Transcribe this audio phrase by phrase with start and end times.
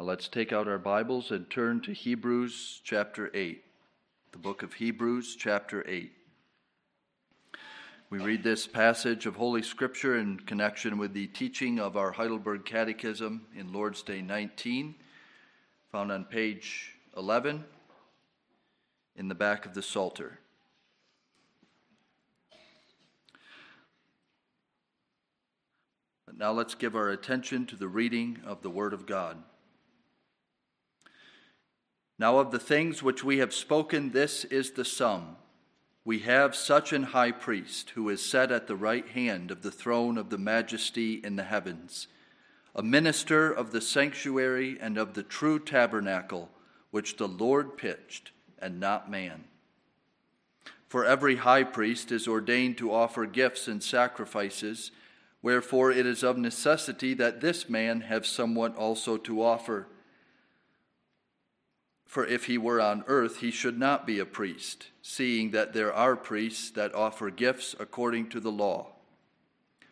[0.00, 3.62] Now let's take out our Bibles and turn to Hebrews chapter 8.
[4.32, 6.10] The book of Hebrews chapter 8.
[8.08, 12.64] We read this passage of Holy Scripture in connection with the teaching of our Heidelberg
[12.64, 14.94] Catechism in Lord's Day 19,
[15.92, 17.62] found on page 11
[19.16, 20.38] in the back of the Psalter.
[26.24, 29.36] But now let's give our attention to the reading of the Word of God.
[32.20, 35.36] Now, of the things which we have spoken, this is the sum.
[36.04, 39.70] We have such an high priest who is set at the right hand of the
[39.70, 42.08] throne of the majesty in the heavens,
[42.76, 46.50] a minister of the sanctuary and of the true tabernacle
[46.90, 49.44] which the Lord pitched, and not man.
[50.88, 54.90] For every high priest is ordained to offer gifts and sacrifices,
[55.40, 59.86] wherefore it is of necessity that this man have somewhat also to offer.
[62.10, 65.94] For if he were on earth, he should not be a priest, seeing that there
[65.94, 68.94] are priests that offer gifts according to the law,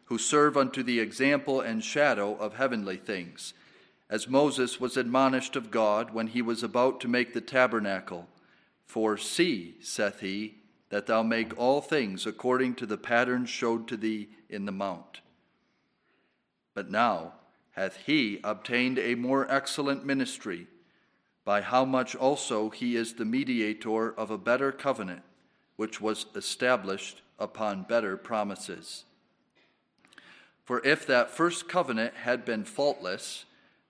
[0.06, 3.54] who serve unto the example and shadow of heavenly things,
[4.10, 8.26] as Moses was admonished of God when he was about to make the tabernacle.
[8.84, 10.56] For see, saith he,
[10.88, 15.20] that thou make all things according to the pattern showed to thee in the mount.
[16.74, 17.34] But now
[17.76, 20.66] hath he obtained a more excellent ministry
[21.48, 25.22] by how much also he is the mediator of a better covenant,
[25.76, 29.04] which was established upon better promises.
[30.66, 33.46] For if that first covenant had been faultless,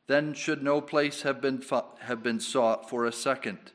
[0.07, 1.61] then should no place have been,
[2.03, 3.73] have been sought for a second.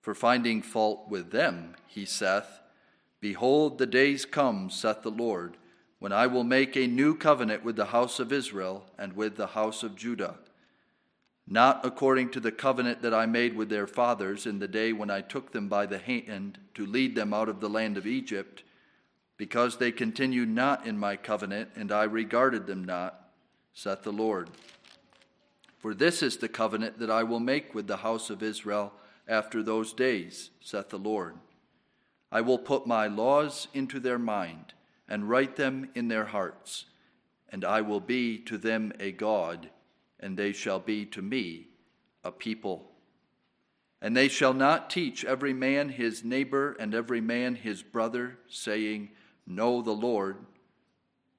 [0.00, 2.60] For finding fault with them, he saith,
[3.18, 5.56] Behold, the days come, saith the Lord,
[5.98, 9.48] when I will make a new covenant with the house of Israel and with the
[9.48, 10.36] house of Judah
[11.46, 15.10] not according to the covenant that I made with their fathers in the day when
[15.10, 18.62] I took them by the hand to lead them out of the land of Egypt,
[19.36, 23.28] because they continued not in my covenant, and I regarded them not,
[23.74, 24.50] saith the Lord.
[25.78, 28.92] For this is the covenant that I will make with the house of Israel
[29.26, 31.34] after those days, saith the Lord.
[32.30, 34.74] I will put my laws into their mind,
[35.08, 36.84] and write them in their hearts,
[37.50, 39.70] and I will be to them a God
[40.22, 41.66] and they shall be to me
[42.24, 42.92] a people.
[44.00, 49.10] And they shall not teach every man his neighbor and every man his brother, saying,
[49.46, 50.38] Know the Lord,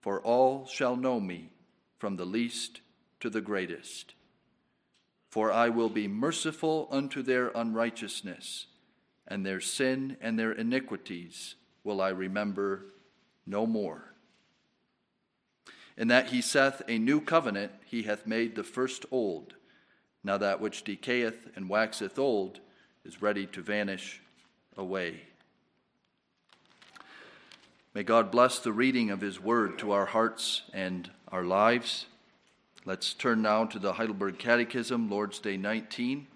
[0.01, 1.51] for all shall know me,
[1.97, 2.81] from the least
[3.21, 4.13] to the greatest.
[5.29, 8.67] For I will be merciful unto their unrighteousness,
[9.27, 12.85] and their sin and their iniquities will I remember
[13.45, 14.12] no more
[15.97, 19.55] in that he saith, A new covenant he hath made the first old.
[20.23, 22.59] Now that which decayeth and waxeth old
[23.03, 24.21] is ready to vanish
[24.77, 25.21] away.
[27.93, 32.07] May God bless the reading of his word to our hearts and our lives.
[32.85, 36.27] Let's turn now to the Heidelberg Catechism, Lord's Day 19.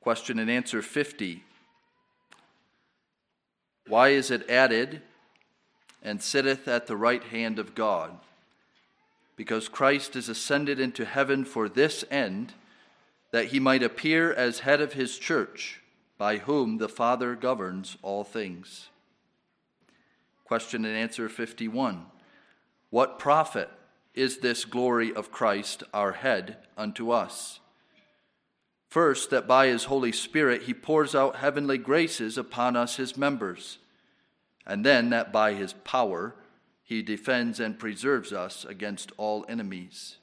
[0.00, 1.44] Question and answer 50.
[3.86, 5.02] Why is it added
[6.02, 8.18] and sitteth at the right hand of God.
[9.36, 12.54] Because Christ is ascended into heaven for this end,
[13.30, 15.80] that he might appear as head of his church,
[16.16, 18.88] by whom the Father governs all things.
[20.44, 22.06] Question and answer 51
[22.90, 23.68] What profit
[24.14, 27.60] is this glory of Christ, our head, unto us?
[28.88, 33.78] First, that by his Holy Spirit he pours out heavenly graces upon us, his members
[34.68, 36.34] and then that by his power
[36.84, 40.18] he defends and preserves us against all enemies.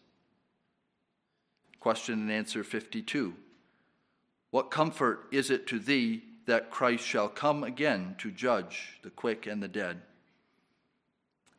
[1.79, 3.33] Question and answer 52
[4.51, 9.47] What comfort is it to thee that Christ shall come again to judge the quick
[9.47, 10.01] and the dead?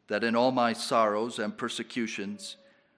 [0.09, 2.57] That in all my sorrows and persecutions,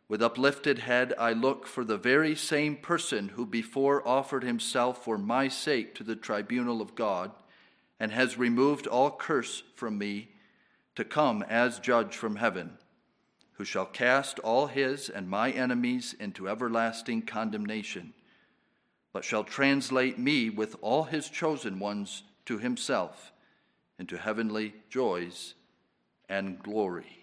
[0.08, 5.18] with uplifted head, I look for the very same person who before offered himself for
[5.18, 7.32] my sake to the tribunal of God
[8.00, 10.28] and has removed all curse from me
[10.94, 12.78] to come as judge from heaven,
[13.52, 18.12] who shall cast all his and my enemies into everlasting condemnation,
[19.12, 23.32] but shall translate me with all his chosen ones to himself
[23.98, 25.54] into heavenly joys
[26.28, 27.18] and glory.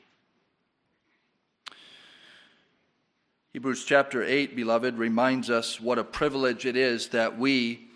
[3.53, 7.87] Hebrews chapter 8, beloved, reminds us what a privilege it is that we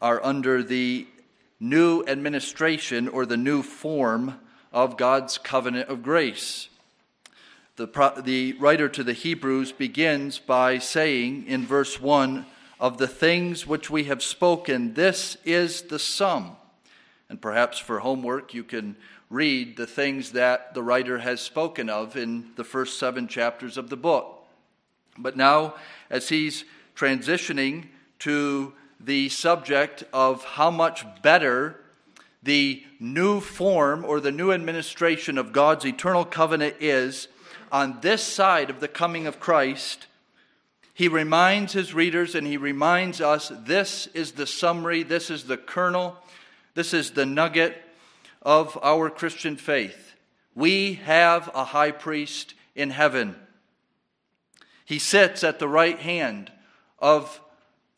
[0.00, 1.08] are under the
[1.60, 4.40] new administration or the new form
[4.72, 6.68] of God's covenant of grace.
[7.76, 12.46] the, the writer to the Hebrews begins by saying in verse 1
[12.80, 16.56] of the things which we have spoken, this is the sum.
[17.28, 18.96] And perhaps for homework, you can
[19.28, 23.88] read the things that the writer has spoken of in the first seven chapters of
[23.88, 24.44] the book.
[25.16, 25.74] But now,
[26.08, 26.64] as he's
[26.96, 27.86] transitioning
[28.20, 31.80] to the subject of how much better
[32.42, 37.28] the new form or the new administration of God's eternal covenant is
[37.72, 40.06] on this side of the coming of Christ,
[40.92, 45.56] he reminds his readers and he reminds us this is the summary, this is the
[45.56, 46.16] kernel,
[46.74, 47.80] this is the nugget
[48.42, 50.14] of our Christian faith.
[50.54, 53.36] We have a high priest in heaven.
[54.84, 56.50] He sits at the right hand
[56.98, 57.40] of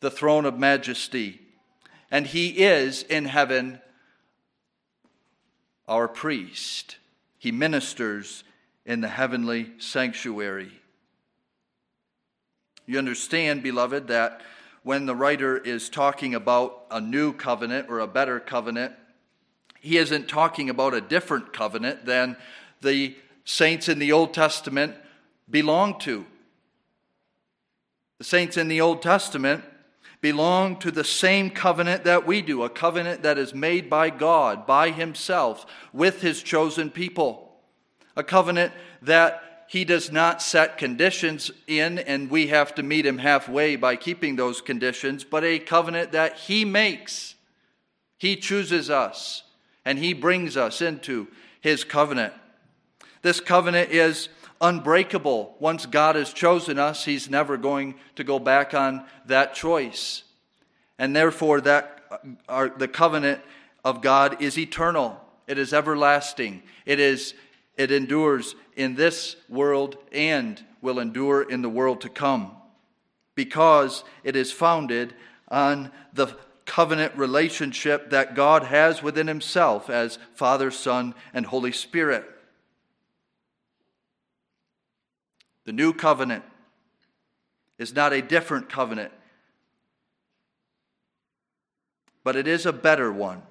[0.03, 1.39] the throne of majesty,
[2.11, 3.79] and he is in heaven
[5.87, 6.97] our priest.
[7.37, 8.43] He ministers
[8.85, 10.73] in the heavenly sanctuary.
[12.85, 14.41] You understand, beloved, that
[14.83, 18.91] when the writer is talking about a new covenant or a better covenant,
[19.79, 22.35] he isn't talking about a different covenant than
[22.81, 23.15] the
[23.45, 24.95] saints in the Old Testament
[25.49, 26.25] belong to.
[28.17, 29.63] The saints in the Old Testament
[30.23, 34.65] belong to the same covenant that we do, a covenant that is made by God,
[34.65, 37.59] by Himself, with His chosen people.
[38.15, 38.71] A covenant
[39.01, 43.97] that He does not set conditions in, and we have to meet Him halfway by
[43.97, 47.35] keeping those conditions, but a covenant that He makes.
[48.17, 49.43] He chooses us,
[49.83, 51.27] and He brings us into
[51.59, 52.33] His covenant.
[53.23, 54.29] This covenant is
[54.63, 55.55] unbreakable.
[55.59, 60.23] Once God has chosen us, He's never going to go back on that choice.
[60.97, 62.17] And therefore, that uh,
[62.49, 63.41] our, the covenant
[63.83, 65.19] of God is eternal.
[65.45, 66.63] It is everlasting.
[66.85, 67.35] It is
[67.75, 72.51] it endures in this world and will endure in the world to come
[73.35, 75.13] because it is founded
[75.47, 76.27] on the
[76.65, 82.29] covenant relationship that God has within himself as Father, Son, and Holy Spirit.
[85.65, 86.43] The new covenant
[87.77, 89.11] is not a different covenant,
[92.23, 93.41] but it is a better one.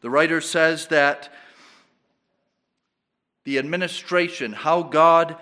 [0.00, 1.32] The writer says that
[3.44, 5.36] the administration, how God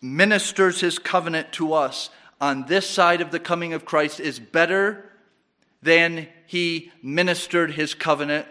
[0.00, 2.10] ministers his covenant to us
[2.40, 5.10] on this side of the coming of Christ, is better
[5.82, 8.46] than he ministered his covenant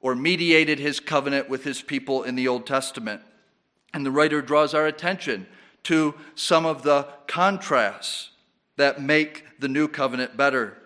[0.00, 3.22] or mediated his covenant with his people in the Old Testament.
[3.96, 5.46] And the writer draws our attention
[5.84, 8.28] to some of the contrasts
[8.76, 10.76] that make the new covenant better.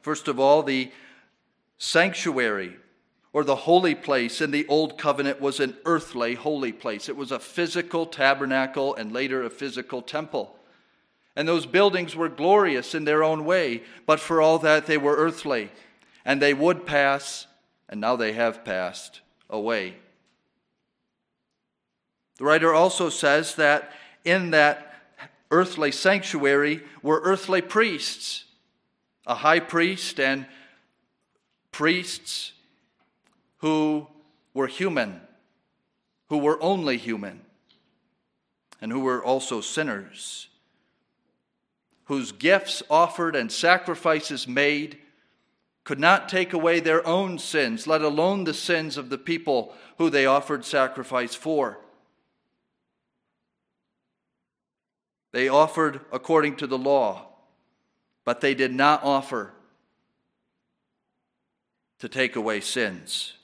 [0.00, 0.90] First of all, the
[1.78, 2.74] sanctuary
[3.32, 7.08] or the holy place in the old covenant was an earthly holy place.
[7.08, 10.56] It was a physical tabernacle and later a physical temple.
[11.36, 15.14] And those buildings were glorious in their own way, but for all that they were
[15.14, 15.70] earthly.
[16.24, 17.46] And they would pass,
[17.88, 19.98] and now they have passed away.
[22.42, 23.92] The writer also says that
[24.24, 24.94] in that
[25.52, 28.46] earthly sanctuary were earthly priests,
[29.24, 30.46] a high priest and
[31.70, 32.50] priests
[33.58, 34.08] who
[34.54, 35.20] were human,
[36.30, 37.42] who were only human,
[38.80, 40.48] and who were also sinners,
[42.06, 44.98] whose gifts offered and sacrifices made
[45.84, 50.10] could not take away their own sins, let alone the sins of the people who
[50.10, 51.78] they offered sacrifice for.
[55.32, 57.26] They offered according to the law,
[58.24, 59.52] but they did not offer
[61.98, 63.34] to take away sins.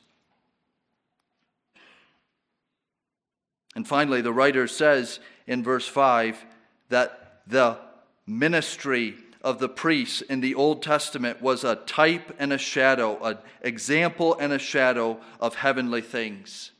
[3.74, 6.44] And finally, the writer says in verse 5
[6.88, 7.78] that the
[8.26, 13.38] ministry of the priests in the Old Testament was a type and a shadow, an
[13.62, 16.72] example and a shadow of heavenly things.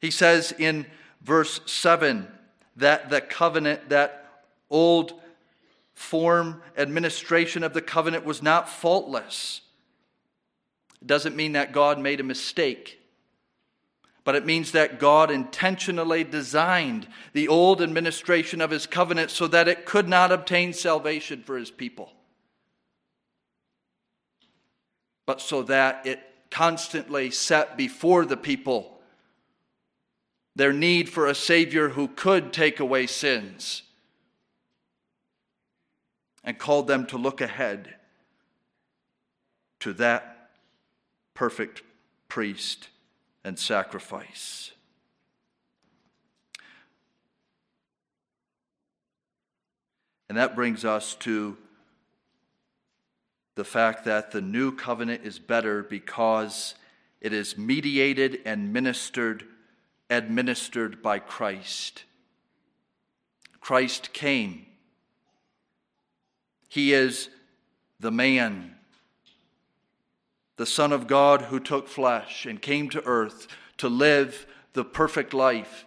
[0.00, 0.86] He says in
[1.22, 2.28] verse 7
[2.76, 5.12] that the covenant, that old
[5.94, 9.62] form administration of the covenant was not faultless.
[11.00, 13.00] It doesn't mean that God made a mistake,
[14.24, 19.68] but it means that God intentionally designed the old administration of his covenant so that
[19.68, 22.12] it could not obtain salvation for his people,
[25.26, 26.20] but so that it
[26.50, 28.97] constantly set before the people
[30.58, 33.84] their need for a Savior who could take away sins,
[36.42, 37.94] and called them to look ahead
[39.78, 40.50] to that
[41.34, 41.82] perfect
[42.26, 42.88] priest
[43.44, 44.72] and sacrifice.
[50.28, 51.56] And that brings us to
[53.54, 56.74] the fact that the new covenant is better because
[57.20, 59.44] it is mediated and ministered
[60.10, 62.04] administered by Christ.
[63.60, 64.66] Christ came.
[66.68, 67.28] He is
[68.00, 68.74] the man,
[70.56, 73.48] the Son of God who took flesh and came to earth
[73.78, 75.86] to live the perfect life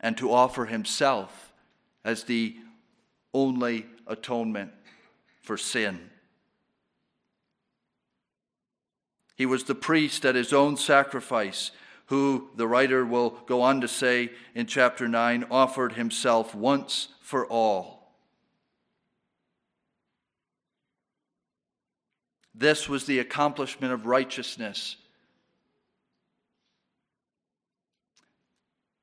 [0.00, 1.52] and to offer himself
[2.04, 2.56] as the
[3.34, 4.72] only atonement
[5.42, 6.10] for sin.
[9.36, 11.70] He was the priest at his own sacrifice,
[12.06, 17.46] who, the writer will go on to say in chapter 9, offered himself once for
[17.46, 18.14] all.
[22.54, 24.96] This was the accomplishment of righteousness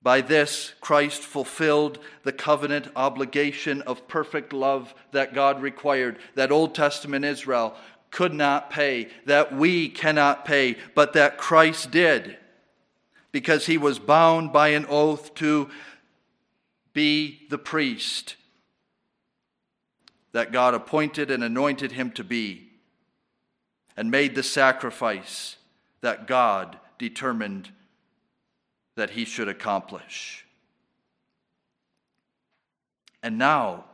[0.03, 6.75] By this, Christ fulfilled the covenant obligation of perfect love that God required, that Old
[6.75, 7.73] Testament Israel
[8.13, 12.37] could not pay, that we cannot pay, but that Christ did,
[13.31, 15.69] because he was bound by an oath to
[16.93, 18.35] be the priest
[20.31, 22.69] that God appointed and anointed him to be,
[23.97, 25.57] and made the sacrifice
[26.01, 27.71] that God determined
[28.95, 30.45] that he should accomplish.
[33.23, 33.85] And now,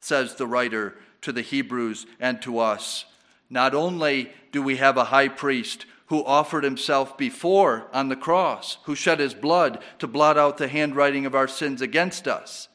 [0.00, 3.04] says the writer to the Hebrews and to us,
[3.50, 8.78] not only do we have a high priest who offered himself before on the cross,
[8.84, 12.68] who shed his blood to blot out the handwriting of our sins against us,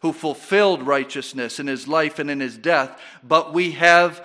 [0.00, 4.24] who fulfilled righteousness in his life and in his death, but we have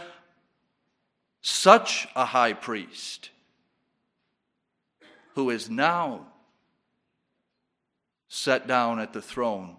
[1.41, 3.29] such a high priest
[5.35, 6.25] who is now
[8.27, 9.75] set down at the throne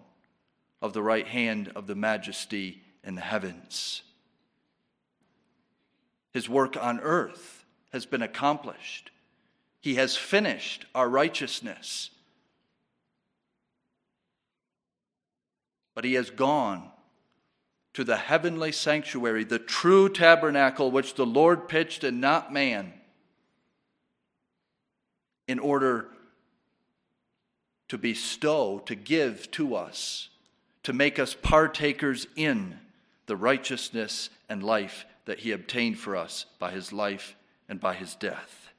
[0.81, 4.03] of the right hand of the majesty in the heavens.
[6.31, 9.11] His work on earth has been accomplished.
[9.81, 12.11] He has finished our righteousness.
[15.95, 16.89] But he has gone
[17.93, 22.93] to the heavenly sanctuary, the true tabernacle which the Lord pitched and not man
[25.47, 26.09] in order
[27.87, 30.29] to bestow, to give to us,
[30.83, 32.79] to make us partakers in
[33.25, 37.35] the righteousness and life that he obtained for us by his life
[37.69, 38.69] and by his death.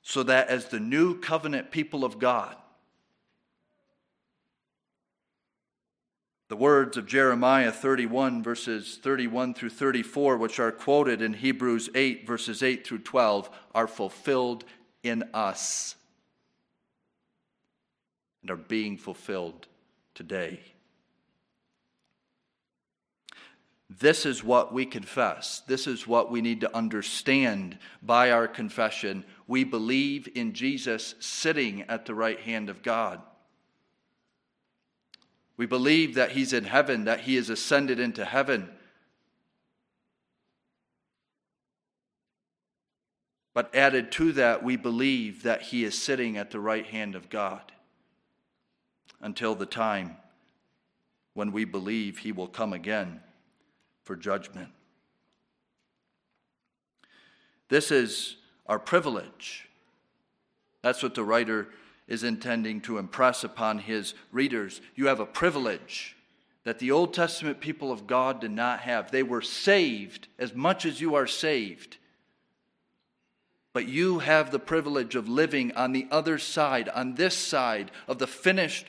[0.00, 2.54] So that as the new covenant people of God,
[6.48, 12.24] The words of Jeremiah 31, verses 31 through 34, which are quoted in Hebrews 8,
[12.24, 14.64] verses 8 through 12, are fulfilled
[15.02, 15.96] in us
[18.42, 19.66] and are being fulfilled
[20.14, 20.60] today.
[23.88, 25.62] This is what we confess.
[25.66, 29.24] This is what we need to understand by our confession.
[29.46, 33.22] We believe in Jesus sitting at the right hand of God.
[35.56, 38.70] We believe that he's in heaven, that he is ascended into heaven.
[43.54, 47.30] But added to that, we believe that he is sitting at the right hand of
[47.30, 47.72] God
[49.20, 50.16] until the time
[51.34, 53.20] when we believe he will come again
[54.06, 54.68] for judgment.
[57.68, 58.36] This is
[58.66, 59.68] our privilege.
[60.80, 61.66] That's what the writer
[62.06, 64.80] is intending to impress upon his readers.
[64.94, 66.16] You have a privilege
[66.62, 69.10] that the Old Testament people of God did not have.
[69.10, 71.96] They were saved as much as you are saved.
[73.72, 78.20] But you have the privilege of living on the other side, on this side of
[78.20, 78.86] the finished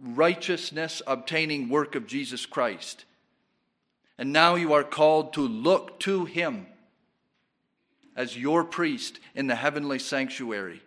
[0.00, 3.04] righteousness obtaining work of Jesus Christ.
[4.20, 6.66] And now you are called to look to him
[8.14, 10.82] as your priest in the heavenly sanctuary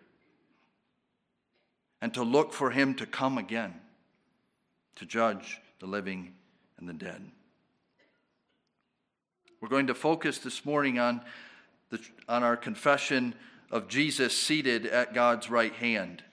[1.99, 3.73] and to look for him to come again
[4.97, 6.33] to judge the living
[6.77, 7.23] and the dead.
[9.59, 11.21] We're going to focus this morning on,
[11.89, 11.99] the,
[12.29, 13.33] on our confession
[13.71, 16.23] of Jesus seated at God's right hand.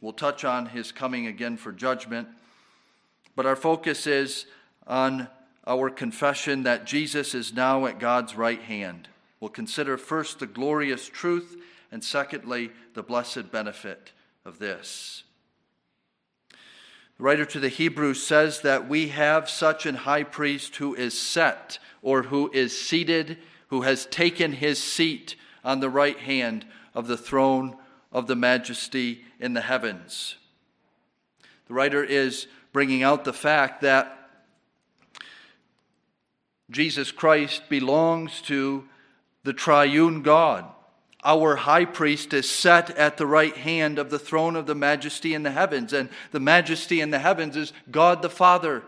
[0.00, 2.28] We'll touch on his coming again for judgment,
[3.34, 4.46] but our focus is
[4.86, 5.28] on
[5.66, 9.08] our confession that Jesus is now at God's right hand.
[9.40, 11.56] We'll consider first the glorious truth,
[11.90, 14.12] and secondly, the blessed benefit
[14.44, 15.24] of this.
[17.18, 21.18] The writer to the Hebrews says that we have such an high priest who is
[21.18, 27.06] set or who is seated, who has taken his seat on the right hand of
[27.06, 27.76] the throne
[28.12, 30.36] of the majesty in the heavens.
[31.68, 34.15] The writer is bringing out the fact that
[36.70, 38.84] Jesus Christ belongs to
[39.44, 40.64] the triune God.
[41.24, 45.34] Our high priest is set at the right hand of the throne of the majesty
[45.34, 48.82] in the heavens, and the majesty in the heavens is God the Father.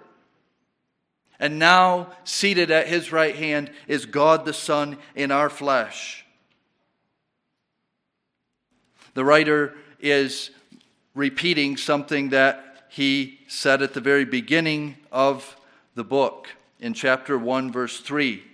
[1.40, 6.25] And now, seated at his right hand, is God the Son in our flesh.
[9.14, 10.50] The writer is
[11.14, 15.56] repeating something that he said at the very beginning of
[15.94, 16.49] the book
[16.80, 18.44] in chapter 1, verse 3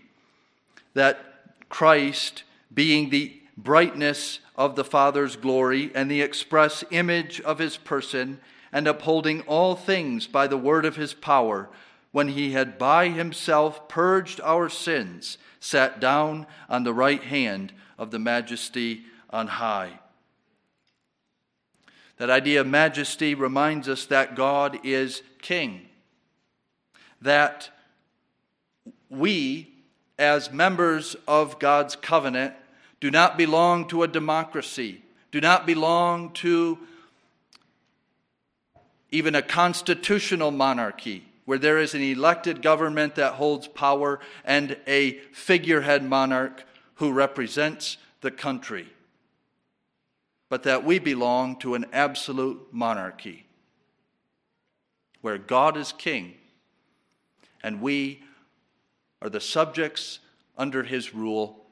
[0.95, 1.19] that
[1.69, 8.41] Christ, being the brightness of the Father's glory and the express image of his person,
[8.73, 11.69] and upholding all things by the word of his power,
[12.13, 18.11] when he had by himself purged our sins, sat down on the right hand of
[18.11, 19.99] the majesty on high.
[22.19, 25.83] That idea of majesty reminds us that God is king,
[27.21, 27.71] that
[29.17, 29.73] we,
[30.19, 32.55] as members of God's covenant,
[33.01, 36.79] do not belong to a democracy, do not belong to
[39.11, 45.19] even a constitutional monarchy where there is an elected government that holds power and a
[45.33, 48.89] figurehead monarch who represents the country,
[50.49, 53.45] but that we belong to an absolute monarchy
[55.21, 56.35] where God is king
[57.63, 58.23] and we
[59.25, 60.19] are the subjects
[60.59, 61.65] under his rule,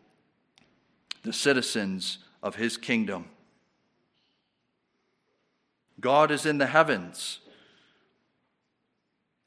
[1.23, 3.26] the citizens of his kingdom.
[6.00, 7.40] God is in the heavens,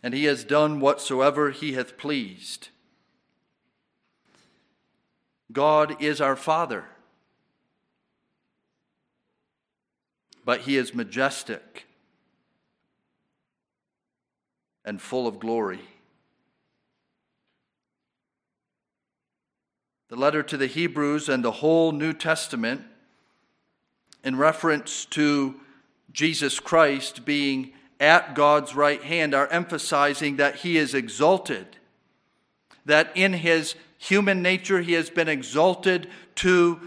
[0.04, 2.70] and he has done whatsoever he hath pleased.
[5.52, 6.86] God is our Father,
[10.46, 11.88] but he is majestic
[14.86, 15.82] and full of glory.
[20.16, 22.82] The letter to the Hebrews and the whole New Testament
[24.24, 25.56] in reference to
[26.14, 31.68] Jesus Christ being at God's right hand are emphasizing that he is exalted,
[32.86, 36.80] that in his human nature he has been exalted to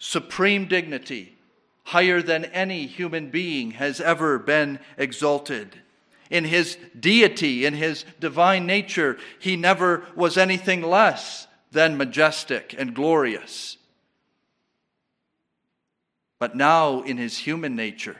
[0.00, 1.36] supreme dignity,
[1.84, 5.76] higher than any human being has ever been exalted.
[6.28, 12.94] In his deity, in his divine nature, he never was anything less then majestic and
[12.94, 13.76] glorious.
[16.38, 18.16] But now, in his human nature,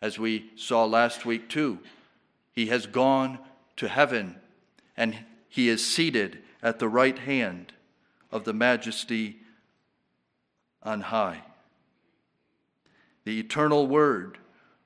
[0.00, 1.78] as we saw last week too,
[2.52, 3.38] he has gone
[3.76, 4.36] to heaven
[4.96, 5.16] and
[5.48, 7.72] he is seated at the right hand
[8.30, 9.36] of the majesty
[10.82, 11.42] on high.
[13.24, 14.38] The eternal Word,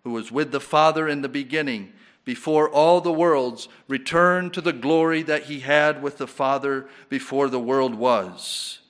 [0.04, 1.92] who was with the Father in the beginning,
[2.26, 7.48] before all the worlds, return to the glory that he had with the Father before
[7.48, 8.80] the world was.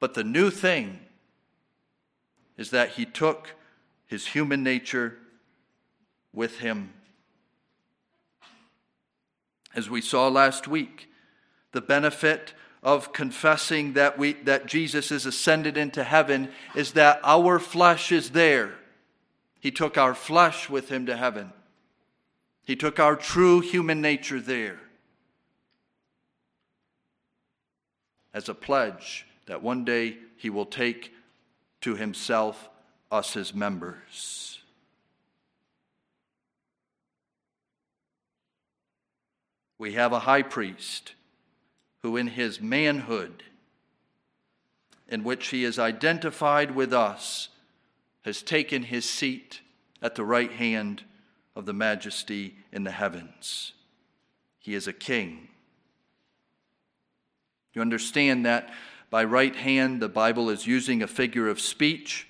[0.00, 0.98] But the new thing
[2.58, 3.54] is that he took
[4.06, 5.16] his human nature
[6.32, 6.92] with him.
[9.74, 11.08] As we saw last week,
[11.70, 12.52] the benefit
[12.82, 18.30] of confessing that, we, that Jesus is ascended into heaven is that our flesh is
[18.30, 18.72] there.
[19.60, 21.52] He took our flesh with him to heaven.
[22.66, 24.80] He took our true human nature there
[28.34, 31.14] as a pledge that one day he will take
[31.82, 32.68] to himself
[33.08, 34.58] us his members.
[39.78, 41.14] We have a high priest
[42.02, 43.44] who, in his manhood,
[45.08, 47.48] in which he is identified with us,
[48.22, 49.60] has taken his seat
[50.02, 51.04] at the right hand
[51.56, 53.72] of the majesty in the heavens.
[54.60, 55.48] He is a king.
[57.72, 58.72] You understand that
[59.10, 62.28] by right hand, the Bible is using a figure of speech.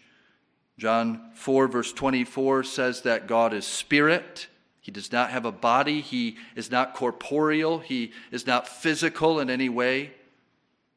[0.79, 4.47] John 4, verse 24 says that God is spirit.
[4.81, 6.01] He does not have a body.
[6.01, 7.81] He is not corporeal.
[7.81, 10.13] He is not physical in any way.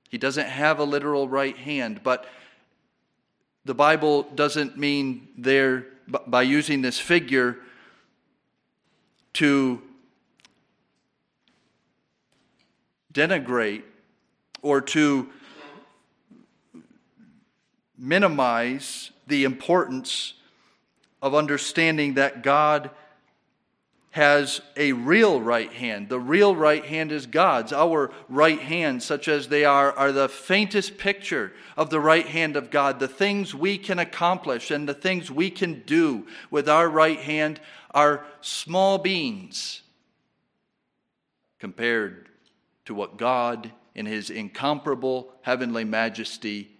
[0.09, 2.01] He doesn't have a literal right hand.
[2.03, 2.27] But
[3.65, 5.85] the Bible doesn't mean there,
[6.27, 7.57] by using this figure,
[9.39, 9.81] to
[13.13, 13.83] denigrate
[14.61, 15.29] or to
[17.97, 20.33] minimize the importance
[21.21, 22.89] of understanding that God
[24.11, 26.09] has a real right hand.
[26.09, 27.71] The real right hand is God's.
[27.71, 32.57] Our right hands, such as they are, are the faintest picture of the right hand
[32.57, 32.99] of God.
[32.99, 37.61] The things we can accomplish and the things we can do with our right hand
[37.91, 39.81] are small beans
[41.59, 42.29] compared
[42.85, 46.71] to what God, in His incomparable heavenly majesty,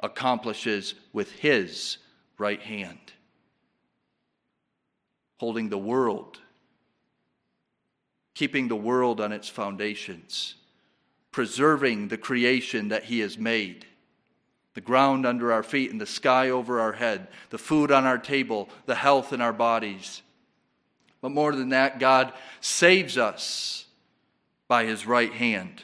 [0.00, 1.98] accomplishes with His
[2.38, 2.98] right hand
[5.42, 6.38] holding the world,
[8.32, 10.54] keeping the world on its foundations,
[11.32, 13.84] preserving the creation that He has made
[14.74, 18.18] the ground under our feet and the sky over our head, the food on our
[18.18, 20.22] table, the health in our bodies.
[21.20, 23.86] But more than that, God saves us
[24.68, 25.82] by His right hand.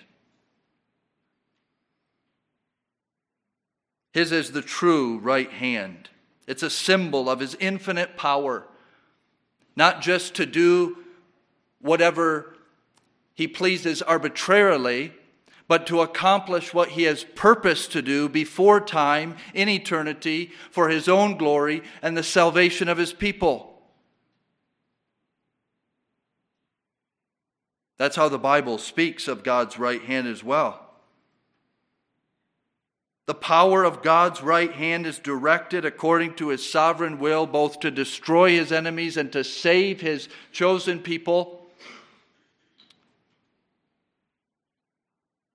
[4.13, 6.09] His is the true right hand.
[6.47, 8.67] It's a symbol of His infinite power
[9.79, 10.99] not just to do
[11.81, 12.57] whatever
[13.33, 15.13] he pleases arbitrarily,
[15.69, 21.09] but to accomplish what he has purposed to do before time, in eternity, for his
[21.09, 23.81] own glory and the salvation of his people.
[27.99, 30.85] That's how the Bible speaks of God's right hand as well.
[33.27, 37.91] The power of God's right hand is directed according to his sovereign will, both to
[37.91, 41.58] destroy his enemies and to save his chosen people.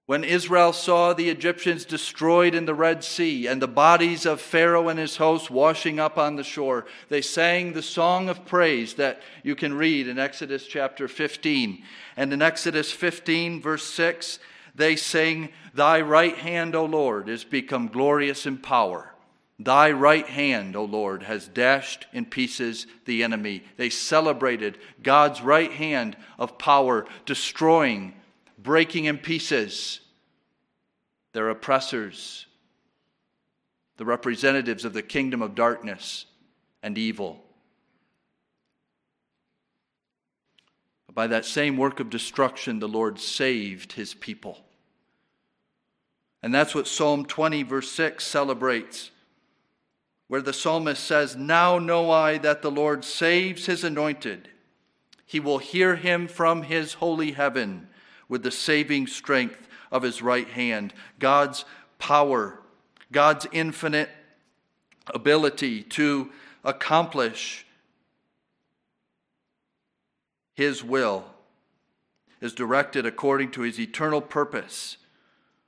[0.05, 4.89] When Israel saw the Egyptians destroyed in the Red Sea and the bodies of Pharaoh
[4.89, 9.21] and his hosts washing up on the shore, they sang the song of praise that
[9.43, 11.83] you can read in Exodus chapter 15.
[12.17, 14.39] And in Exodus 15, verse 6,
[14.75, 19.13] they sing, Thy right hand, O Lord, is become glorious in power.
[19.57, 23.63] Thy right hand, O Lord, has dashed in pieces the enemy.
[23.77, 28.15] They celebrated God's right hand of power, destroying,
[28.57, 29.99] breaking in pieces
[31.33, 32.45] their oppressors,
[33.97, 36.25] the representatives of the kingdom of darkness
[36.81, 37.43] and evil.
[41.13, 44.59] By that same work of destruction, the Lord saved his people.
[46.41, 49.11] And that's what Psalm 20, verse 6 celebrates,
[50.27, 54.49] where the psalmist says, Now know I that the Lord saves his anointed.
[55.25, 57.87] He will hear him from his holy heaven
[58.29, 60.93] with the saving strength of his right hand.
[61.19, 61.65] God's
[61.99, 62.59] power,
[63.11, 64.09] God's infinite
[65.07, 66.29] ability to
[66.63, 67.65] accomplish
[70.53, 71.25] his will
[72.41, 74.97] is directed according to his eternal purpose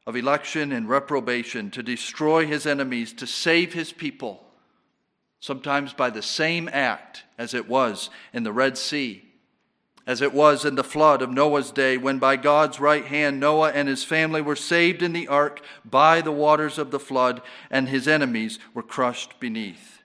[0.06, 4.44] of election and reprobation to destroy his enemies, to save his people,
[5.40, 9.24] sometimes by the same act as it was in the Red Sea,
[10.08, 13.72] as it was in the flood of Noah's day, when by God's right hand Noah
[13.72, 17.42] and his family were saved in the ark by the waters of the flood,
[17.72, 20.00] and his enemies were crushed beneath.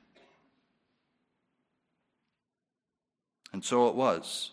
[3.52, 4.52] And so it was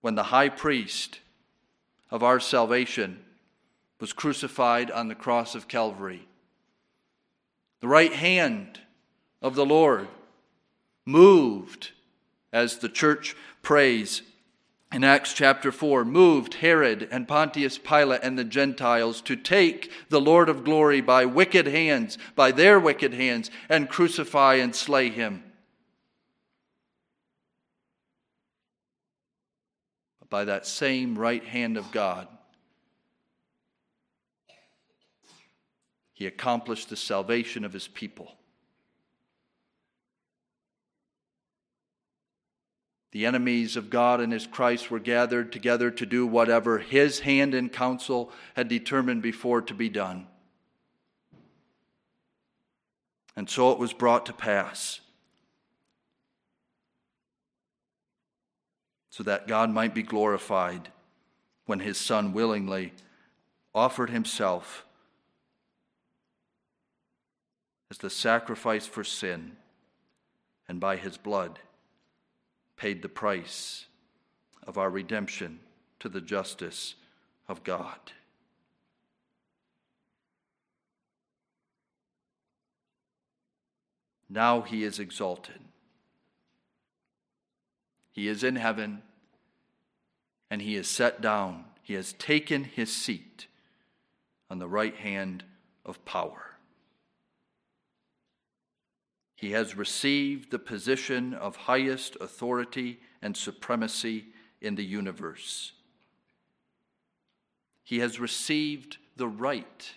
[0.00, 1.20] when the high priest
[2.10, 3.18] of our salvation
[4.00, 6.28] was crucified on the cross of Calvary.
[7.80, 8.80] The right hand
[9.42, 10.08] of the Lord
[11.04, 11.90] moved,
[12.52, 14.22] as the church prays
[14.92, 20.20] in Acts chapter 4, moved Herod and Pontius Pilate and the Gentiles to take the
[20.20, 25.42] Lord of glory by wicked hands, by their wicked hands, and crucify and slay him.
[30.28, 32.28] by that same right hand of God,
[36.12, 38.34] he accomplished the salvation of his people.
[43.16, 47.54] The enemies of God and his Christ were gathered together to do whatever his hand
[47.54, 50.26] and counsel had determined before to be done.
[53.34, 55.00] And so it was brought to pass.
[59.08, 60.90] so that God might be glorified
[61.64, 62.92] when his Son willingly
[63.74, 64.84] offered himself
[67.90, 69.56] as the sacrifice for sin
[70.68, 71.60] and by his blood
[72.76, 73.86] paid the price
[74.66, 75.60] of our redemption
[76.00, 76.94] to the justice
[77.48, 78.12] of God.
[84.28, 85.60] Now he is exalted.
[88.12, 89.02] He is in heaven
[90.50, 91.64] and he is set down.
[91.82, 93.46] He has taken his seat
[94.50, 95.44] on the right hand
[95.84, 96.55] of power.
[99.36, 104.26] He has received the position of highest authority and supremacy
[104.62, 105.72] in the universe.
[107.84, 109.92] He has received the right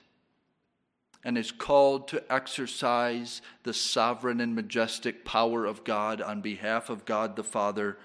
[1.24, 7.06] and is called to exercise the sovereign and majestic power of God on behalf of
[7.06, 7.98] God the Father.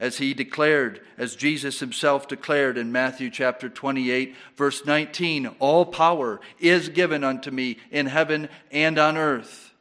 [0.00, 6.40] As he declared, as Jesus himself declared in Matthew chapter 28, verse 19, all power
[6.58, 9.74] is given unto me in heaven and on earth.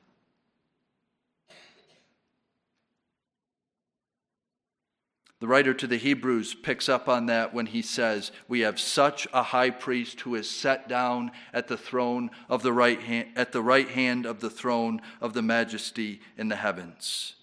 [5.40, 9.26] The writer to the Hebrews picks up on that when he says, We have such
[9.32, 13.54] a high priest who is set down at the throne of the right hand, at
[13.54, 17.36] the right hand of the throne of the majesty in the heavens.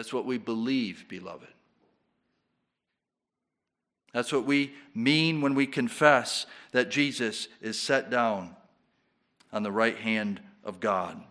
[0.00, 1.52] That's what we believe, beloved.
[4.14, 8.56] That's what we mean when we confess that Jesus is set down
[9.52, 11.22] on the right hand of God.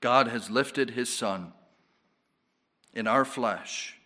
[0.00, 1.54] God has lifted his Son
[2.92, 3.96] in our flesh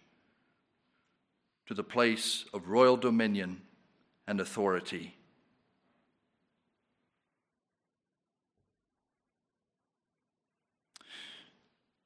[1.66, 3.62] to the place of royal dominion
[4.28, 5.16] and authority.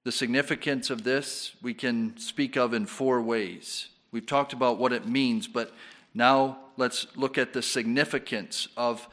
[0.06, 3.88] The significance of this we can speak of in four ways.
[4.12, 5.72] We've talked about what it means, but
[6.14, 9.08] now let's look at the significance of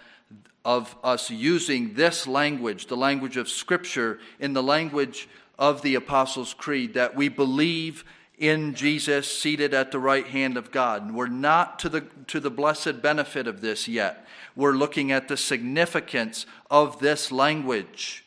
[0.63, 5.27] of us using this language, the language of Scripture, in the language
[5.57, 8.05] of the Apostles' Creed, that we believe
[8.37, 11.01] in Jesus seated at the right hand of God.
[11.01, 14.27] And we're not to the, to the blessed benefit of this yet.
[14.55, 18.22] We're looking at the significance of this language.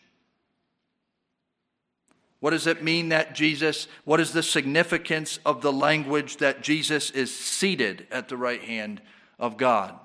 [2.47, 7.11] What does it mean that Jesus, what is the significance of the language that Jesus
[7.11, 9.03] is seated at the right hand
[9.37, 9.99] of God?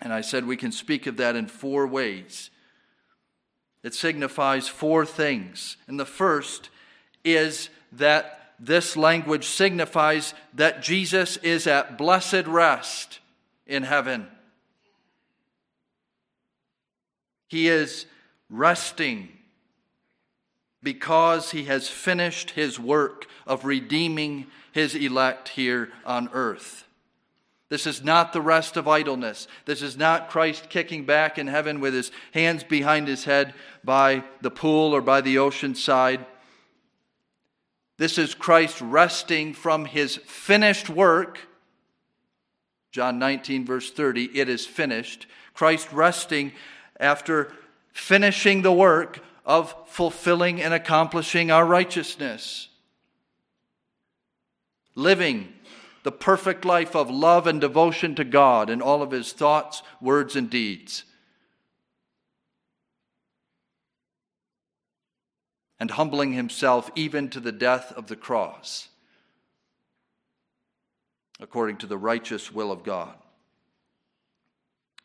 [0.00, 2.48] And I said we can speak of that in four ways.
[3.82, 5.76] It signifies four things.
[5.88, 6.70] And the first
[7.22, 13.18] is that this language signifies that Jesus is at blessed rest
[13.66, 14.26] in heaven.
[17.48, 18.06] He is
[18.48, 19.28] resting
[20.84, 26.86] because he has finished his work of redeeming his elect here on earth.
[27.70, 29.48] This is not the rest of idleness.
[29.64, 34.22] This is not Christ kicking back in heaven with his hands behind his head by
[34.42, 36.24] the pool or by the ocean side.
[37.96, 41.38] This is Christ resting from his finished work.
[42.92, 45.26] John 19, verse 30, it is finished.
[45.54, 46.52] Christ resting
[47.00, 47.52] after
[47.92, 52.68] finishing the work of fulfilling and accomplishing our righteousness.
[54.94, 55.52] Living
[56.04, 60.36] the perfect life of love and devotion to God in all of his thoughts, words,
[60.36, 61.04] and deeds.
[65.80, 68.88] And humbling himself even to the death of the cross,
[71.40, 73.14] according to the righteous will of God.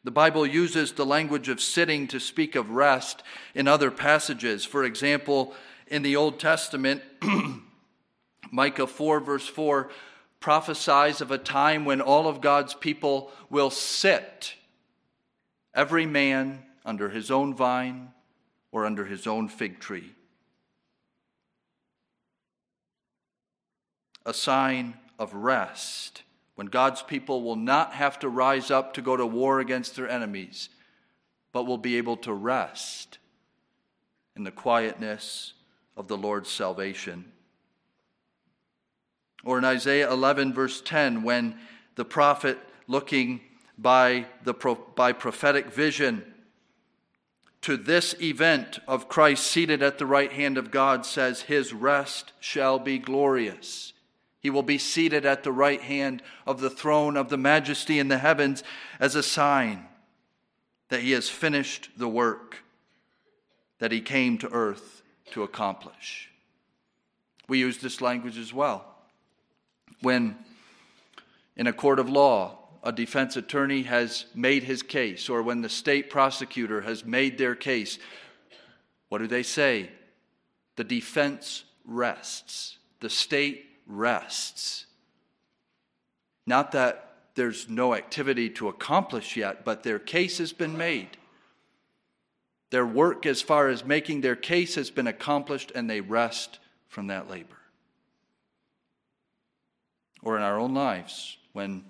[0.04, 3.22] The Bible uses the language of sitting to speak of rest
[3.54, 4.64] in other passages.
[4.64, 5.54] For example,
[5.88, 7.02] in the Old Testament,
[8.52, 9.90] Micah 4, verse 4
[10.40, 14.56] prophesies of a time when all of God's people will sit,
[15.74, 18.14] every man under his own vine
[18.72, 20.14] or under his own fig tree.
[24.26, 26.24] A sign of rest
[26.60, 30.10] when God's people will not have to rise up to go to war against their
[30.10, 30.68] enemies,
[31.54, 33.18] but will be able to rest
[34.36, 35.54] in the quietness
[35.96, 37.32] of the Lord's salvation.
[39.46, 41.58] Or in Isaiah 11, verse 10, when
[41.96, 43.40] the prophet, looking
[43.78, 44.54] by, the,
[44.96, 46.26] by prophetic vision
[47.62, 52.34] to this event of Christ seated at the right hand of God, says, His rest
[52.42, 53.94] shall be glorious.
[54.40, 58.08] He will be seated at the right hand of the throne of the majesty in
[58.08, 58.64] the heavens
[59.00, 59.86] as a sign
[60.90, 62.64] that he has finished the work
[63.80, 66.30] that he came to earth to accomplish.
[67.48, 68.86] We use this language as well
[70.02, 70.38] when
[71.56, 75.70] in a court of law a defense attorney has made his case or when the
[75.70, 78.00] state prosecutor has made their case,
[79.10, 79.90] what do they say?
[80.78, 84.86] The defense rests, the state rests.
[86.46, 91.18] Not that there's no activity to accomplish yet, but their case has been made.
[92.70, 97.08] Their work, as far as making their case, has been accomplished, and they rest from
[97.08, 97.56] that labor.
[100.22, 101.84] or in our own lives when,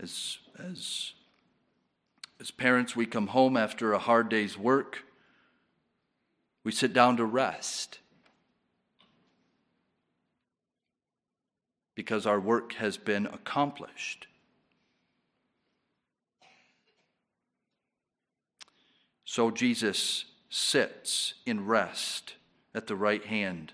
[0.00, 1.12] as, as,
[2.40, 5.04] as parents, we come home after a hard day's work,
[6.64, 7.98] we sit down to rest
[11.94, 14.26] because our work has been accomplished.
[19.24, 22.34] So Jesus sits in rest
[22.74, 23.72] at the right hand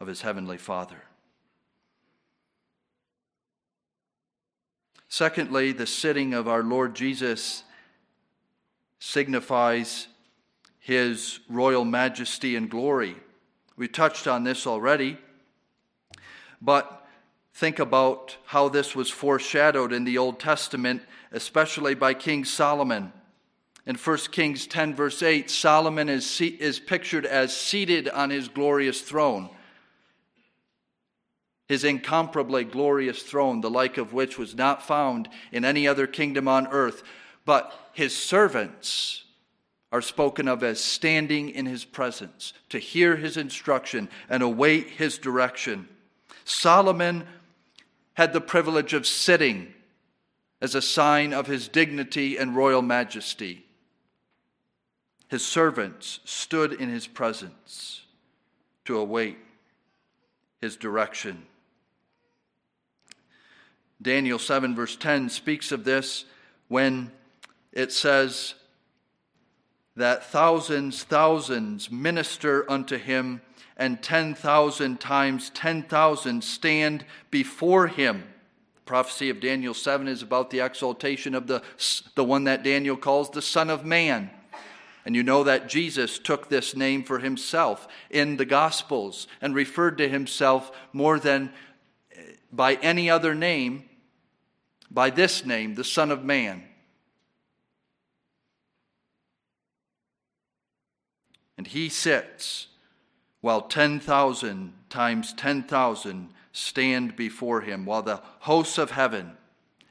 [0.00, 1.02] of his heavenly Father.
[5.08, 7.62] Secondly, the sitting of our Lord Jesus
[8.98, 10.08] signifies
[10.80, 13.16] his royal majesty and glory.
[13.76, 15.18] We touched on this already,
[16.60, 17.03] but
[17.54, 23.12] think about how this was foreshadowed in the Old Testament, especially by King Solomon.
[23.86, 29.00] In 1 Kings 10, verse 8, Solomon is, is pictured as seated on his glorious
[29.00, 29.50] throne
[31.66, 36.46] his incomparably glorious throne, the like of which was not found in any other kingdom
[36.46, 37.02] on earth.
[37.44, 39.24] But his servants
[39.90, 45.18] are spoken of as standing in his presence to hear his instruction and await his
[45.18, 45.88] direction.
[46.44, 47.24] Solomon
[48.14, 49.72] had the privilege of sitting
[50.60, 53.64] as a sign of his dignity and royal majesty.
[55.28, 58.02] His servants stood in his presence
[58.84, 59.38] to await
[60.60, 61.44] his direction.
[64.00, 66.24] Daniel 7, verse 10 speaks of this
[66.68, 67.10] when
[67.72, 68.54] it says
[69.96, 73.40] that thousands, thousands minister unto him,
[73.76, 78.24] and 10,000 times 10,000 stand before him.
[78.76, 81.62] The prophecy of Daniel 7 is about the exaltation of the,
[82.14, 84.30] the one that Daniel calls the Son of Man.
[85.04, 89.98] And you know that Jesus took this name for himself in the Gospels and referred
[89.98, 91.52] to himself more than
[92.16, 93.84] eh, by any other name
[94.94, 96.62] by this name, the Son of Man.
[101.58, 102.68] And he sits
[103.44, 109.32] while 10,000 times 10,000 stand before him, while the hosts of heaven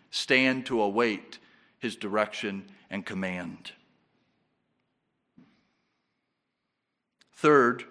[0.09, 1.37] stand to await
[1.77, 3.73] his direction and command.
[7.35, 7.83] Third,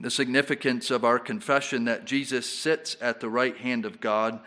[0.00, 4.40] the significance of our confession that Jesus sits at the right hand of God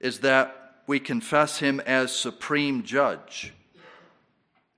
[0.00, 3.52] is that we confess him as supreme judge,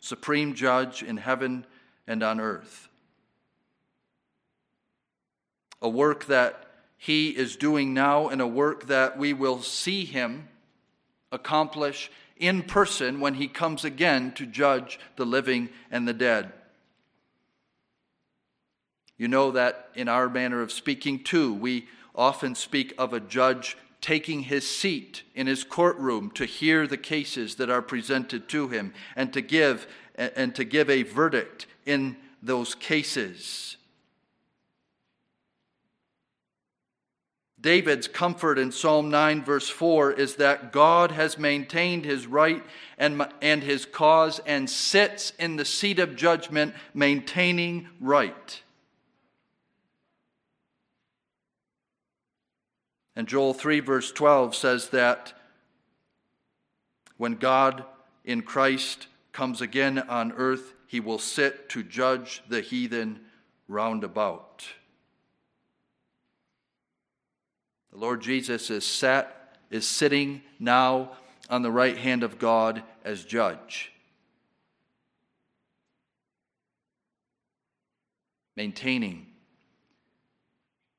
[0.01, 1.65] supreme judge in heaven
[2.07, 2.89] and on earth.
[5.81, 6.65] A work that
[6.97, 10.49] he is doing now and a work that we will see him
[11.31, 16.53] accomplish in person when he comes again to judge the living and the dead.
[19.17, 23.77] You know that in our manner of speaking, too, we often speak of a judge
[24.01, 28.93] taking his seat in his courtroom to hear the cases that are presented to him
[29.17, 33.77] and to give and to give a verdict in those cases.
[37.65, 42.63] David's comfort in Psalm 9, verse 4, is that God has maintained his right
[42.99, 48.63] and, and his cause and sits in the seat of judgment, maintaining right.
[53.17, 55.33] And Joel 3, verse 12 says that
[57.17, 57.85] when God
[58.27, 63.21] in Christ comes again on earth, he will sit to judge the heathen
[63.69, 64.65] round about.
[67.93, 71.13] The Lord Jesus is sat, is sitting now
[71.51, 73.93] on the right hand of God as judge.
[78.57, 79.27] Maintaining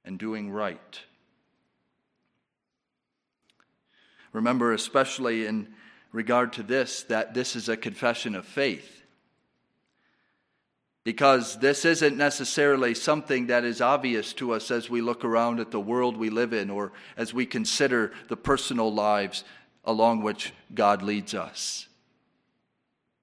[0.03, 0.99] and doing right.
[4.33, 5.69] Remember, especially in
[6.15, 9.03] regard to this, that this is a confession of faith.
[11.03, 15.69] Because this isn't necessarily something that is obvious to us as we look around at
[15.69, 19.43] the world we live in or as we consider the personal lives
[19.83, 21.87] along which God leads us.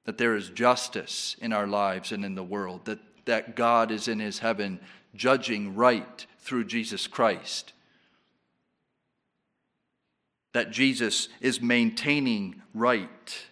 [0.05, 4.07] That there is justice in our lives and in the world, that, that God is
[4.07, 4.79] in his heaven
[5.15, 7.73] judging right through Jesus Christ
[10.53, 13.47] that Jesus is maintaining right.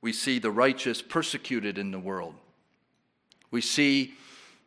[0.00, 2.34] We see the righteous persecuted in the world.
[3.50, 4.14] We see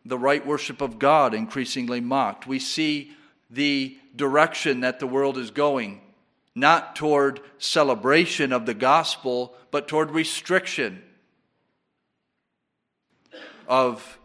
[0.05, 2.47] the right worship of God increasingly mocked.
[2.47, 3.11] We see
[3.49, 6.01] the direction that the world is going,
[6.55, 11.03] not toward celebration of the gospel, but toward restriction
[13.67, 14.17] of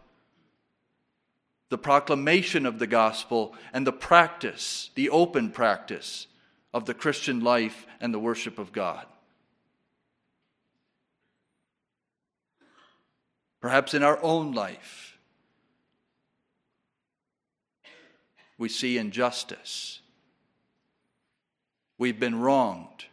[1.73, 6.27] the proclamation of the gospel, and the practice, the open practice
[6.71, 9.07] of the Christian life and the worship of God.
[13.59, 15.17] Perhaps in our own life,
[18.59, 19.99] we see injustice.
[21.97, 23.05] We've been wronged.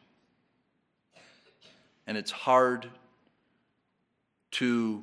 [2.07, 2.91] And it's hard
[4.51, 5.03] to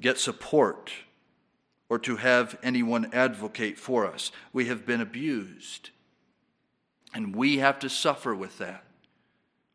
[0.00, 0.90] get support
[1.88, 4.32] or to have anyone advocate for us.
[4.52, 5.90] We have been abused.
[7.14, 8.84] And we have to suffer with that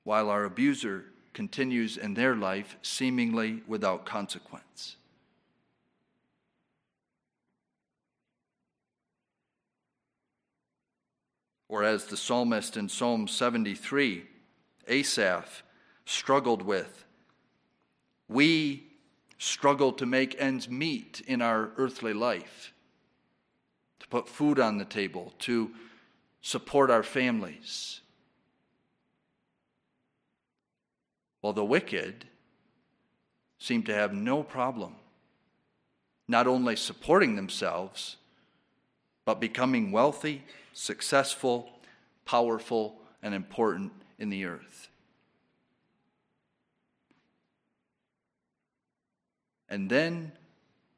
[0.03, 4.97] while our abuser continues in their life seemingly without consequence.
[11.69, 14.25] Or as the psalmist in Psalm 73,
[14.89, 15.63] Asaph,
[16.05, 17.05] struggled with,
[18.27, 18.90] we
[19.41, 22.71] struggle to make ends meet in our earthly life,
[23.99, 25.71] to put food on the table, to
[26.43, 28.01] support our families.
[31.39, 32.25] While the wicked
[33.57, 34.93] seem to have no problem
[36.27, 38.17] not only supporting themselves,
[39.25, 41.67] but becoming wealthy, successful,
[42.25, 44.90] powerful, and important in the earth.
[49.71, 50.33] And then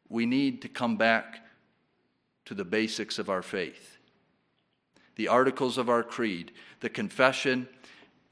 [0.09, 1.45] we need to come back
[2.45, 3.91] to the basics of our faith
[5.15, 7.67] the articles of our creed, the confession,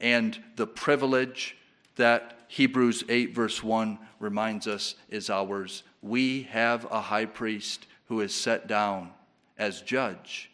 [0.00, 1.56] and the privilege
[1.94, 5.84] that Hebrews 8, verse 1 reminds us is ours.
[6.02, 9.12] We have a high priest who is set down
[9.56, 10.50] as judge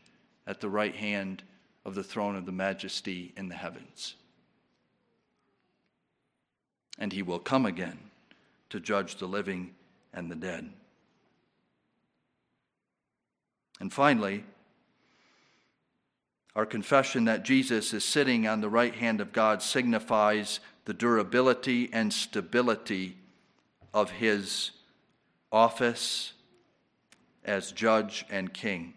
[0.46, 1.42] at the right hand
[1.86, 4.14] of the throne of the majesty in the heavens.
[6.98, 7.98] And he will come again
[8.68, 9.70] to judge the living
[10.12, 10.70] and the dead.
[13.80, 14.44] And finally,
[16.56, 21.88] our confession that Jesus is sitting on the right hand of God signifies the durability
[21.92, 23.16] and stability
[23.94, 24.72] of his
[25.52, 26.32] office
[27.44, 28.94] as judge and king.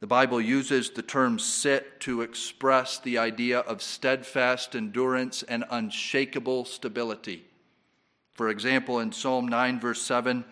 [0.00, 6.66] The Bible uses the term sit to express the idea of steadfast endurance and unshakable
[6.66, 7.44] stability.
[8.34, 10.44] For example, in Psalm 9, verse 7,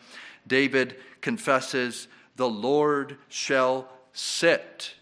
[0.46, 4.94] David confesses, The Lord shall sit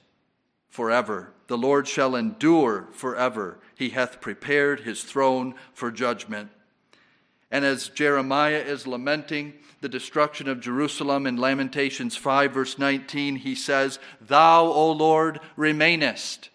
[0.69, 1.33] forever.
[1.47, 3.59] The Lord shall endure forever.
[3.75, 6.51] He hath prepared his throne for judgment.
[7.51, 13.55] And as Jeremiah is lamenting the destruction of Jerusalem in Lamentations 5, verse 19, he
[13.55, 16.49] says, Thou, O Lord, remainest.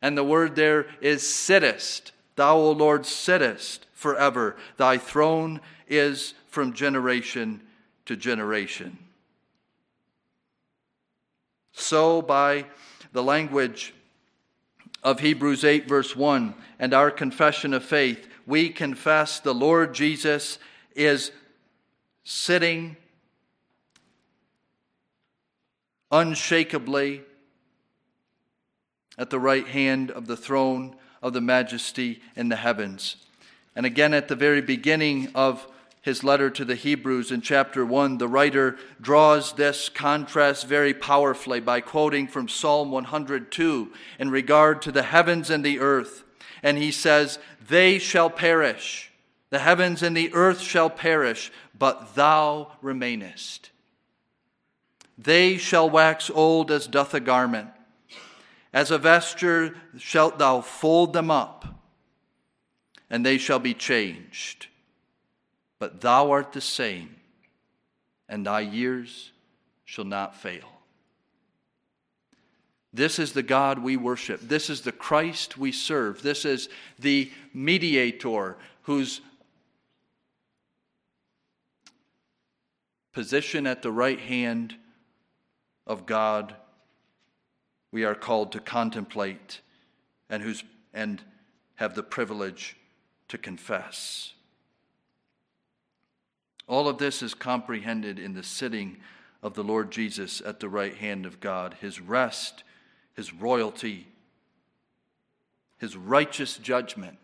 [0.00, 2.12] And the word there is sittest.
[2.36, 4.56] Thou, O Lord, sittest forever.
[4.78, 7.60] Thy throne is from generation
[8.06, 8.96] to generation.
[11.72, 12.64] So, by
[13.12, 13.92] the language
[15.02, 20.58] of Hebrews 8, verse 1, and our confession of faith, we confess the Lord Jesus
[20.96, 21.30] is
[22.24, 22.96] sitting
[26.10, 27.20] unshakably
[29.18, 33.16] at the right hand of the throne of the majesty in the heavens.
[33.80, 35.66] And again, at the very beginning of
[36.02, 41.60] his letter to the Hebrews in chapter 1, the writer draws this contrast very powerfully
[41.60, 46.24] by quoting from Psalm 102 in regard to the heavens and the earth.
[46.62, 49.12] And he says, They shall perish,
[49.48, 53.70] the heavens and the earth shall perish, but thou remainest.
[55.16, 57.70] They shall wax old as doth a garment.
[58.74, 61.79] As a vesture shalt thou fold them up
[63.10, 64.68] and they shall be changed.
[65.78, 67.16] But thou art the same,
[68.28, 69.32] and thy years
[69.84, 70.68] shall not fail.
[72.92, 74.40] This is the God we worship.
[74.40, 76.22] This is the Christ we serve.
[76.22, 79.20] This is the mediator whose
[83.12, 84.74] position at the right hand
[85.86, 86.54] of God
[87.92, 89.60] we are called to contemplate
[90.28, 91.22] and whose and
[91.76, 92.76] have the privilege
[93.30, 94.34] to confess.
[96.66, 98.98] All of this is comprehended in the sitting
[99.42, 102.64] of the Lord Jesus at the right hand of God, his rest,
[103.14, 104.08] his royalty,
[105.78, 107.18] his righteous judgment,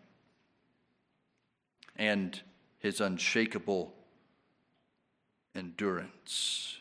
[1.95, 2.41] and
[2.79, 3.93] his unshakable
[5.55, 6.77] endurance.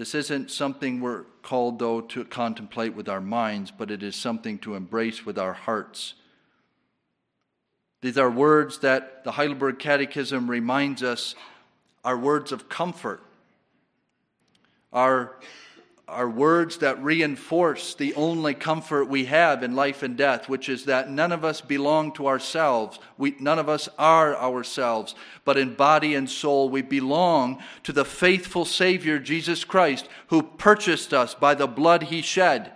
[0.00, 4.58] This isn't something we're called, though, to contemplate with our minds, but it is something
[4.60, 6.14] to embrace with our hearts.
[8.00, 11.34] These are words that the Heidelberg Catechism reminds us
[12.02, 13.22] are words of comfort,
[14.90, 15.36] are
[16.10, 20.84] are words that reinforce the only comfort we have in life and death, which is
[20.84, 22.98] that none of us belong to ourselves.
[23.16, 28.04] We, none of us are ourselves, but in body and soul we belong to the
[28.04, 32.72] faithful Savior, Jesus Christ, who purchased us by the blood he shed,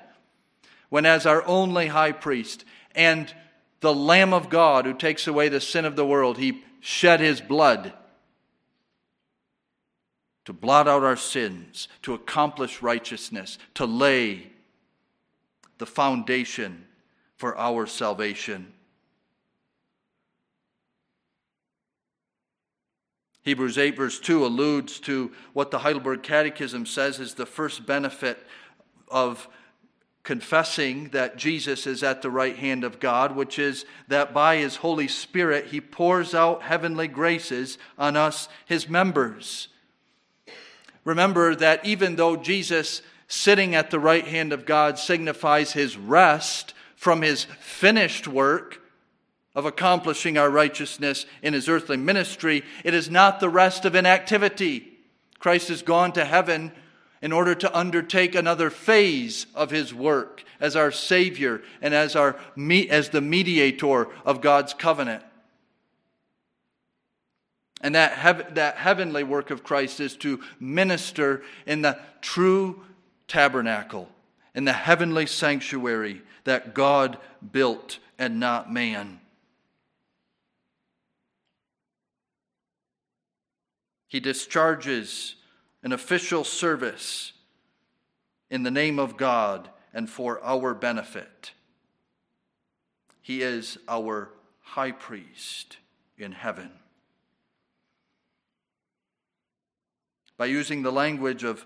[0.88, 2.64] when as our only high priest
[2.94, 3.34] and
[3.80, 7.40] the Lamb of God who takes away the sin of the world, he shed his
[7.40, 7.92] blood
[10.44, 14.50] to blot out our sins, to accomplish righteousness, to lay
[15.78, 16.84] the foundation
[17.36, 18.72] for our salvation.
[23.42, 28.38] Hebrews 8, verse 2 alludes to what the Heidelberg Catechism says is the first benefit
[29.08, 29.48] of
[30.22, 34.76] confessing that Jesus is at the right hand of God, which is that by his
[34.76, 39.68] Holy Spirit he pours out heavenly graces on us, his members.
[41.04, 46.74] Remember that even though Jesus sitting at the right hand of God signifies his rest
[46.96, 48.80] from his finished work
[49.54, 54.98] of accomplishing our righteousness in his earthly ministry, it is not the rest of inactivity.
[55.38, 56.72] Christ has gone to heaven
[57.22, 62.36] in order to undertake another phase of his work as our Savior and as, our,
[62.90, 65.22] as the mediator of God's covenant.
[67.84, 72.82] And that, hev- that heavenly work of Christ is to minister in the true
[73.28, 74.08] tabernacle,
[74.54, 77.18] in the heavenly sanctuary that God
[77.52, 79.20] built and not man.
[84.08, 85.34] He discharges
[85.82, 87.34] an official service
[88.48, 91.52] in the name of God and for our benefit.
[93.20, 94.30] He is our
[94.62, 95.76] high priest
[96.16, 96.70] in heaven.
[100.36, 101.64] By using the language of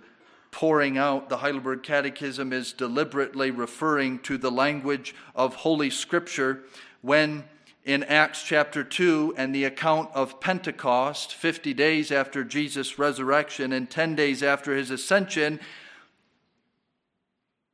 [0.51, 6.65] pouring out, the Heidelberg Catechism is deliberately referring to the language of Holy Scripture
[7.01, 7.45] when
[7.85, 13.89] in Acts chapter 2 and the account of Pentecost, 50 days after Jesus' resurrection and
[13.89, 15.59] 10 days after his ascension,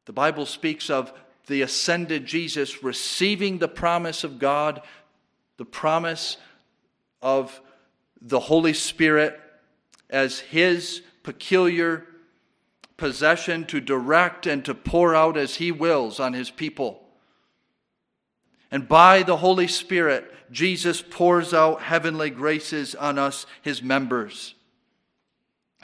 [0.05, 1.13] the Bible speaks of
[1.49, 4.83] the ascended Jesus receiving the promise of God,
[5.57, 6.37] the promise
[7.21, 7.61] of
[8.21, 9.41] the Holy Spirit
[10.15, 12.07] as his peculiar
[12.97, 17.03] possession to direct and to pour out as he wills on his people.
[18.71, 24.55] And by the Holy Spirit, Jesus pours out heavenly graces on us, his members.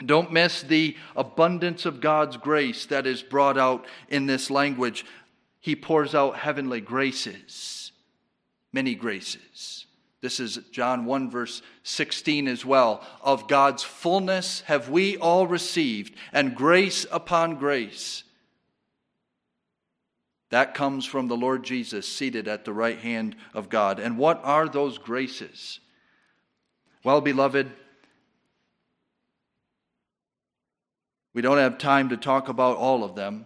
[0.05, 5.05] Don't miss the abundance of God's grace that is brought out in this language.
[5.59, 7.91] He pours out heavenly graces,
[8.71, 9.80] many graces.
[10.21, 13.03] This is John 1, verse 16 as well.
[13.21, 18.23] Of God's fullness have we all received, and grace upon grace.
[20.51, 23.99] That comes from the Lord Jesus seated at the right hand of God.
[23.99, 25.79] And what are those graces?
[27.03, 27.71] Well, beloved,
[31.33, 33.45] we don't have time to talk about all of them.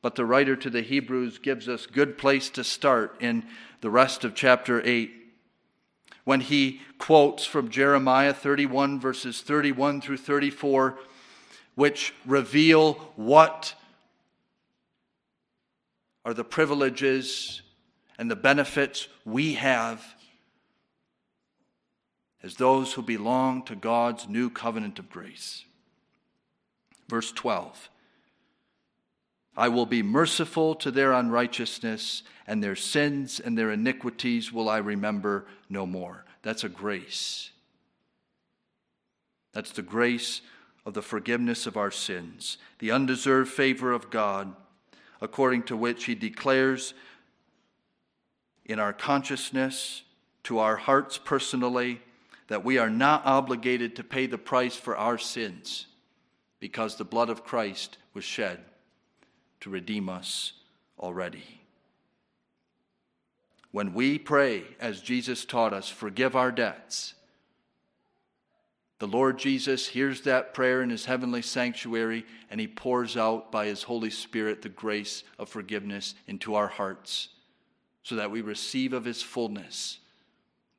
[0.00, 3.44] But the writer to the Hebrews gives us good place to start in
[3.80, 5.12] the rest of chapter 8
[6.24, 10.98] when he quotes from Jeremiah 31 verses 31 through 34
[11.74, 13.74] which reveal what
[16.24, 17.62] are the privileges
[18.18, 20.14] and the benefits we have
[22.42, 25.64] as those who belong to God's new covenant of grace.
[27.08, 27.88] Verse 12
[29.58, 34.78] I will be merciful to their unrighteousness, and their sins and their iniquities will I
[34.78, 36.24] remember no more.
[36.42, 37.50] That's a grace.
[39.52, 40.42] That's the grace
[40.86, 44.54] of the forgiveness of our sins, the undeserved favor of God,
[45.20, 46.94] according to which He declares
[48.64, 50.02] in our consciousness,
[50.44, 52.00] to our hearts personally,
[52.46, 55.86] that we are not obligated to pay the price for our sins
[56.60, 58.60] because the blood of Christ was shed
[59.60, 60.52] to redeem us
[60.98, 61.60] already.
[63.70, 67.14] When we pray, as Jesus taught us, forgive our debts,
[68.98, 73.66] the Lord Jesus hears that prayer in his heavenly sanctuary and he pours out by
[73.66, 77.28] his Holy Spirit the grace of forgiveness into our hearts
[78.02, 79.98] so that we receive of his fullness.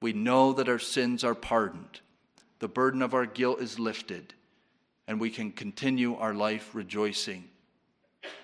[0.01, 2.01] We know that our sins are pardoned,
[2.59, 4.34] the burden of our guilt is lifted,
[5.07, 7.45] and we can continue our life rejoicing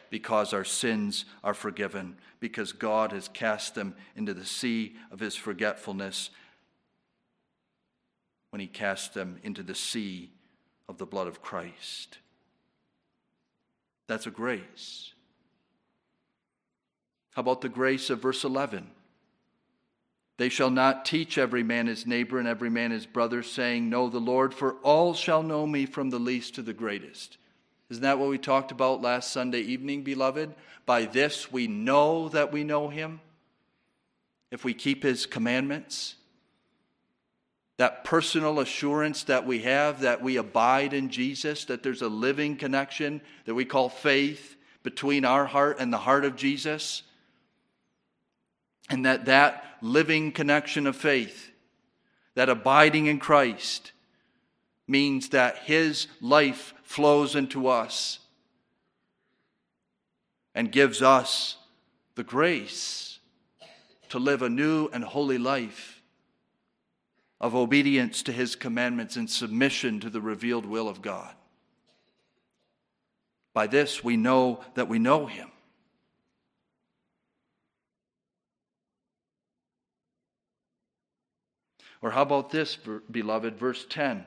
[0.10, 5.36] because our sins are forgiven, because God has cast them into the sea of his
[5.36, 6.30] forgetfulness
[8.50, 10.32] when he cast them into the sea
[10.88, 12.20] of the blood of Christ.
[14.08, 15.12] That's a grace.
[17.32, 18.88] How about the grace of verse 11?
[20.38, 24.10] They shall not teach every man his neighbor and every man his brother, saying, Know
[24.10, 27.38] the Lord, for all shall know me from the least to the greatest.
[27.90, 30.54] Isn't that what we talked about last Sunday evening, beloved?
[30.86, 33.22] By this we know that we know him,
[34.52, 36.16] if we keep his commandments.
[37.78, 42.56] That personal assurance that we have that we abide in Jesus, that there's a living
[42.56, 47.04] connection that we call faith between our heart and the heart of Jesus
[48.90, 51.52] and that that living connection of faith,
[52.36, 53.92] that abiding in Christ,
[54.88, 58.20] means that His life flows into us
[60.54, 61.58] and gives us
[62.14, 63.20] the grace
[64.10, 66.02] to live a new and holy life
[67.42, 71.34] of obedience to His commandments and submission to the revealed will of God.
[73.54, 75.52] By this we know that we know Him.
[82.02, 82.78] Or how about this,
[83.10, 84.24] beloved, verse 10?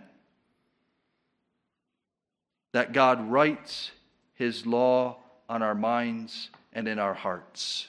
[2.78, 3.90] That God writes
[4.34, 5.16] his law
[5.48, 7.88] on our minds and in our hearts.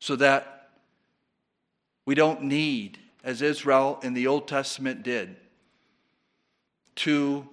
[0.00, 0.70] So that
[2.04, 5.36] we don't need, as Israel in the Old Testament did,
[6.96, 7.48] to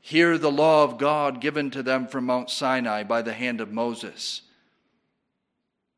[0.00, 3.72] hear the law of God given to them from Mount Sinai by the hand of
[3.72, 4.42] Moses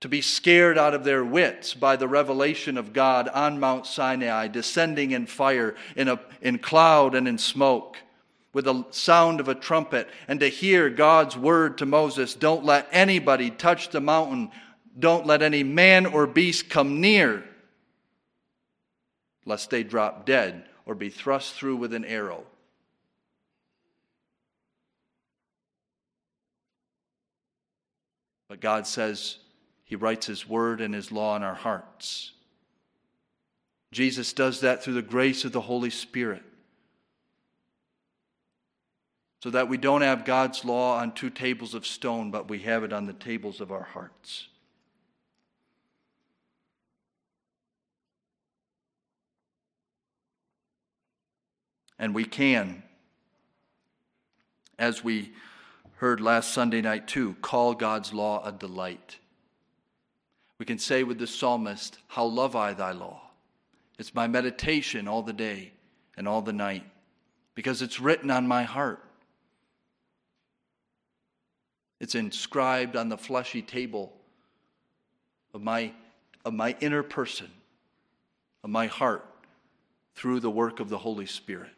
[0.00, 4.48] to be scared out of their wits by the revelation of God on Mount Sinai,
[4.48, 7.98] descending in fire, in, a, in cloud, and in smoke,
[8.52, 12.88] with the sound of a trumpet, and to hear God's word to Moses don't let
[12.90, 14.50] anybody touch the mountain,
[14.98, 17.44] don't let any man or beast come near,
[19.44, 22.44] lest they drop dead or be thrust through with an arrow.
[28.48, 29.38] But God says,
[29.90, 32.30] he writes His word and His law in our hearts.
[33.90, 36.44] Jesus does that through the grace of the Holy Spirit.
[39.42, 42.84] So that we don't have God's law on two tables of stone, but we have
[42.84, 44.48] it on the tables of our hearts.
[51.98, 52.82] And we can,
[54.78, 55.32] as we
[55.96, 59.18] heard last Sunday night too, call God's law a delight.
[60.58, 63.30] We can say with the psalmist, How love I thy law!
[63.98, 65.72] It's my meditation all the day
[66.16, 66.84] and all the night
[67.54, 69.04] because it's written on my heart.
[72.00, 74.12] It's inscribed on the fleshy table
[75.52, 75.92] of my,
[76.44, 77.50] of my inner person,
[78.64, 79.26] of my heart,
[80.14, 81.70] through the work of the Holy Spirit.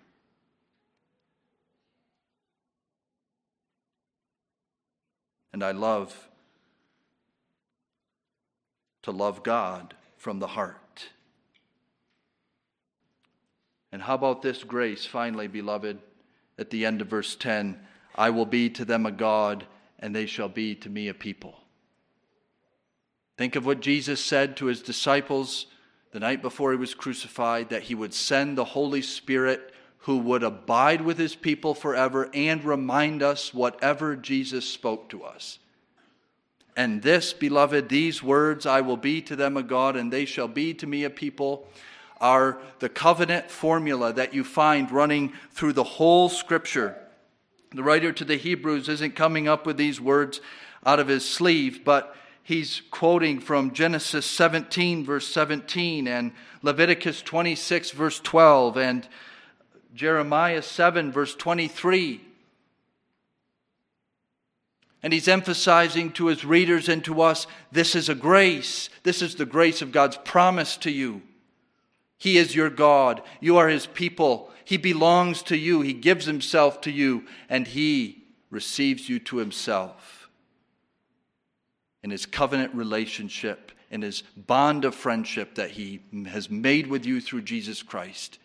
[5.52, 6.28] And I love
[9.02, 11.08] to love God from the heart.
[13.90, 15.98] And how about this grace, finally, beloved,
[16.58, 17.78] at the end of verse 10
[18.14, 19.66] I will be to them a God,
[20.02, 21.54] and they shall be to me a people.
[23.38, 25.66] Think of what Jesus said to his disciples
[26.10, 30.42] the night before he was crucified that he would send the Holy Spirit who would
[30.42, 35.60] abide with his people forever and remind us whatever Jesus spoke to us.
[36.76, 40.48] And this, beloved, these words, I will be to them a God, and they shall
[40.48, 41.68] be to me a people,
[42.20, 46.96] are the covenant formula that you find running through the whole scripture.
[47.74, 50.40] The writer to the Hebrews isn't coming up with these words
[50.84, 57.92] out of his sleeve, but he's quoting from Genesis 17, verse 17, and Leviticus 26,
[57.92, 59.08] verse 12, and
[59.94, 62.20] Jeremiah 7, verse 23.
[65.02, 68.88] And he's emphasizing to his readers and to us this is a grace.
[69.02, 71.22] This is the grace of God's promise to you.
[72.18, 73.22] He is your God.
[73.40, 74.51] You are his people.
[74.64, 75.80] He belongs to you.
[75.80, 80.28] He gives himself to you, and he receives you to himself.
[82.02, 87.20] In his covenant relationship, in his bond of friendship that he has made with you
[87.20, 88.38] through Jesus Christ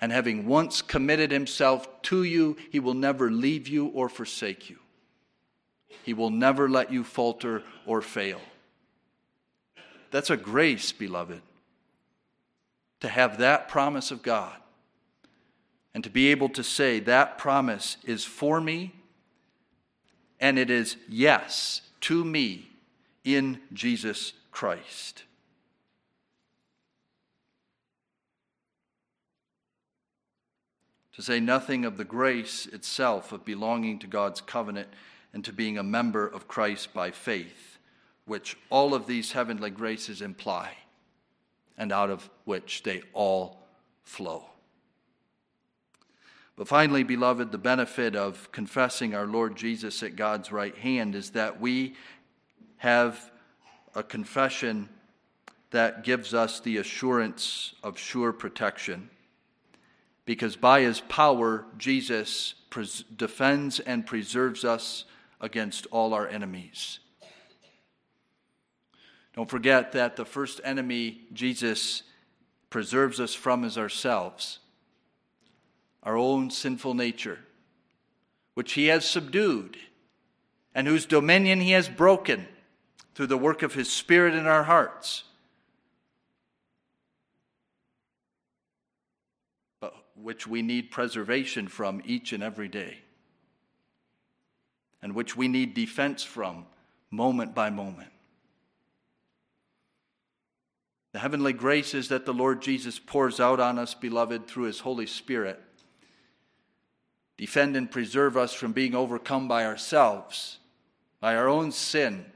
[0.00, 4.78] and having once committed himself to you, he will never leave you or forsake you.
[6.02, 8.40] He will never let you falter or fail.
[10.10, 11.40] That's a grace, beloved,
[13.06, 14.56] to have that promise of God.
[15.94, 18.92] and to be able to say that promise is for me
[20.38, 22.68] and it is yes to me
[23.24, 25.22] in Jesus Christ.
[31.14, 34.88] To say nothing of the grace itself of belonging to God's covenant
[35.32, 37.78] and to being a member of Christ by faith,
[38.26, 40.72] which all of these heavenly graces imply,
[41.78, 43.58] and out of which they all
[44.04, 44.44] flow.
[46.56, 51.30] But finally, beloved, the benefit of confessing our Lord Jesus at God's right hand is
[51.30, 51.94] that we
[52.78, 53.30] have
[53.94, 54.88] a confession
[55.70, 59.10] that gives us the assurance of sure protection.
[60.24, 65.04] Because by his power, Jesus pres- defends and preserves us
[65.40, 67.00] against all our enemies.
[69.36, 72.02] Don't forget that the first enemy Jesus
[72.70, 74.58] preserves us from is ourselves
[76.02, 77.40] our own sinful nature,
[78.54, 79.76] which he has subdued
[80.72, 82.46] and whose dominion he has broken
[83.14, 85.24] through the work of his Spirit in our hearts.
[89.80, 92.98] But which we need preservation from each and every day,
[95.02, 96.66] and which we need defense from
[97.10, 98.10] moment by moment.
[101.16, 105.06] The heavenly graces that the Lord Jesus pours out on us, beloved, through his Holy
[105.06, 105.58] Spirit
[107.38, 110.58] defend and preserve us from being overcome by ourselves,
[111.18, 112.26] by our own sin,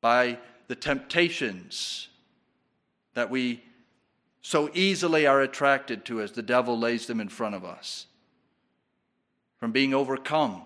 [0.00, 2.06] by the temptations
[3.14, 3.64] that we
[4.40, 8.06] so easily are attracted to as the devil lays them in front of us,
[9.58, 10.62] from being overcome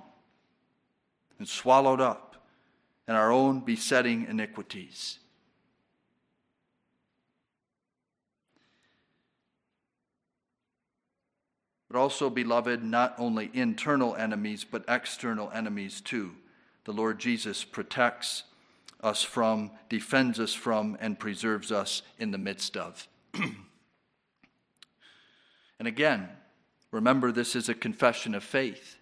[1.39, 2.37] and swallowed up
[3.09, 5.18] in our own besetting iniquities.
[11.93, 16.32] But also, beloved, not only internal enemies, but external enemies too.
[16.84, 18.45] The Lord Jesus protects
[19.03, 23.07] us from, defends us from, and preserves us in the midst of.
[23.34, 23.57] and
[25.80, 26.30] again,
[26.90, 28.97] remember this is a confession of faith.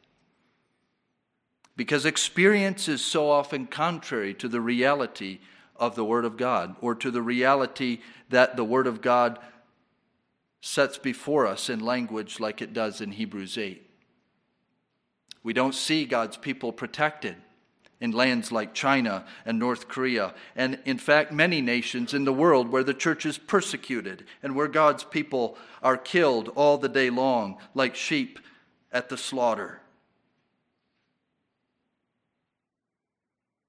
[1.77, 5.39] Because experience is so often contrary to the reality
[5.77, 9.39] of the Word of God, or to the reality that the Word of God
[10.61, 13.87] sets before us in language like it does in Hebrews 8.
[15.43, 17.37] We don't see God's people protected
[18.01, 22.71] in lands like China and North Korea, and in fact, many nations in the world
[22.71, 27.59] where the church is persecuted and where God's people are killed all the day long
[27.75, 28.39] like sheep
[28.91, 29.81] at the slaughter.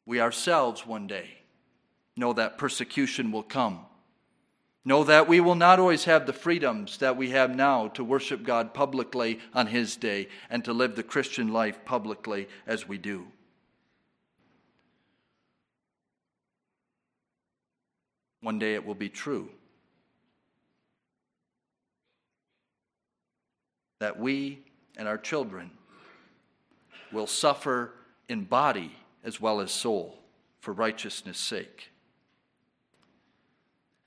[0.05, 1.29] We ourselves one day
[2.15, 3.85] know that persecution will come.
[4.83, 8.43] Know that we will not always have the freedoms that we have now to worship
[8.43, 13.27] God publicly on His day and to live the Christian life publicly as we do.
[18.41, 19.49] One day it will be true
[23.99, 24.63] that we
[24.97, 25.69] and our children
[27.11, 27.93] will suffer
[28.27, 30.17] in body as well as soul
[30.59, 31.91] for righteousness' sake.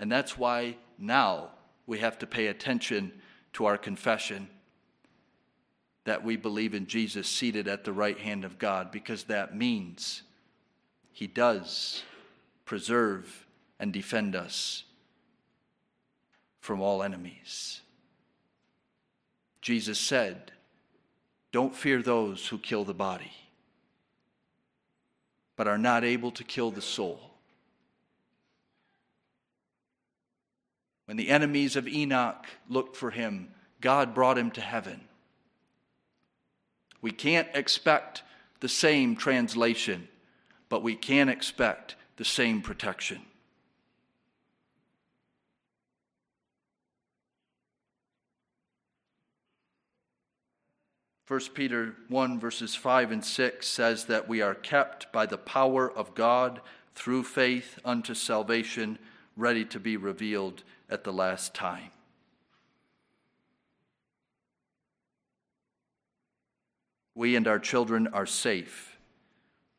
[0.01, 1.51] And that's why now
[1.87, 3.13] we have to pay attention
[3.55, 4.49] to our confession
[6.05, 10.23] that we believe in Jesus seated at the right hand of God, because that means
[11.13, 12.03] he does
[12.65, 13.47] preserve
[13.81, 14.85] and defend us
[16.61, 17.81] from all enemies.
[19.63, 20.53] Jesus said,
[21.53, 23.33] Don't fear those who kill the body,
[25.57, 27.34] but are not able to kill the soul.
[31.07, 33.49] When the enemies of Enoch looked for him,
[33.81, 35.03] God brought him to heaven.
[37.03, 38.23] We can't expect
[38.61, 40.09] the same translation,
[40.71, 43.21] but we can expect the same protection.
[51.25, 55.91] First Peter 1 verses 5 and 6 says that we are kept by the power
[55.91, 56.61] of God
[56.95, 58.99] through faith unto salvation
[59.37, 61.91] ready to be revealed at the last time.
[67.15, 68.99] We and our children are safe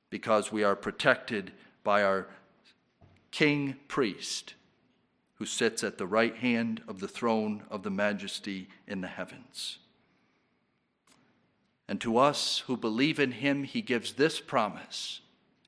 [0.09, 1.51] because we are protected
[1.83, 2.27] by our
[3.31, 4.53] king priest
[5.35, 9.79] who sits at the right hand of the throne of the majesty in the heavens.
[11.87, 15.21] And to us who believe in him, he gives this promise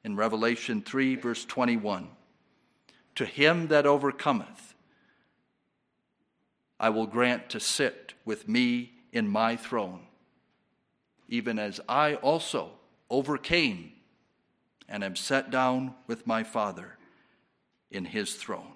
[0.03, 2.07] in Revelation 3, verse 21
[3.15, 4.66] To him that overcometh,
[6.79, 10.01] I will grant to sit with me in my throne,
[11.27, 12.71] even as I also
[13.09, 13.93] overcame
[14.87, 16.97] and am set down with my Father
[17.89, 18.73] in his throne.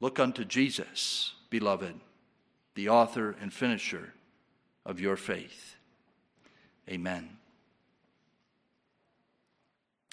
[0.00, 2.00] Look unto Jesus, beloved,
[2.74, 4.12] the author and finisher
[4.84, 5.76] of your faith.
[6.88, 7.38] Amen.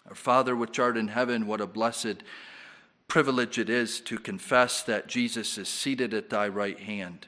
[0.08, 2.24] Our Father, which art in heaven, what a blessed
[3.14, 7.28] privilege it is to confess that Jesus is seated at thy right hand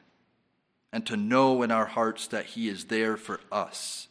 [0.91, 4.07] and to know in our hearts that he is there for us.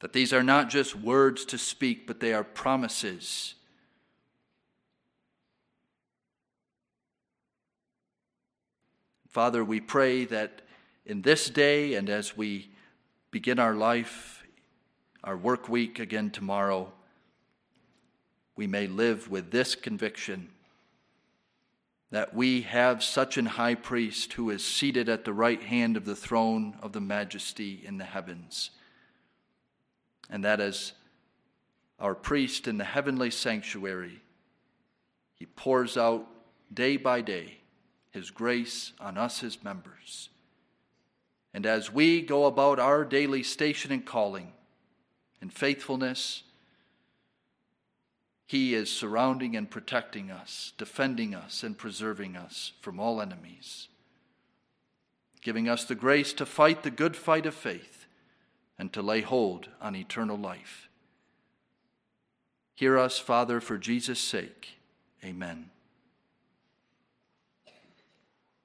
[0.00, 3.56] That these are not just words to speak, but they are promises.
[9.28, 10.62] Father, we pray that
[11.04, 12.70] in this day and as we
[13.30, 14.46] begin our life,
[15.22, 16.90] our work week again tomorrow,
[18.58, 20.48] we may live with this conviction
[22.10, 26.04] that we have such an high priest who is seated at the right hand of
[26.04, 28.70] the throne of the majesty in the heavens.
[30.28, 30.92] And that as
[32.00, 34.22] our priest in the heavenly sanctuary,
[35.36, 36.26] he pours out
[36.74, 37.58] day by day
[38.10, 40.30] his grace on us, his members.
[41.54, 44.52] And as we go about our daily station and calling
[45.40, 46.42] in faithfulness,
[48.48, 53.88] he is surrounding and protecting us, defending us, and preserving us from all enemies,
[55.42, 58.06] giving us the grace to fight the good fight of faith
[58.78, 60.88] and to lay hold on eternal life.
[62.74, 64.78] Hear us, Father, for Jesus' sake.
[65.22, 65.68] Amen.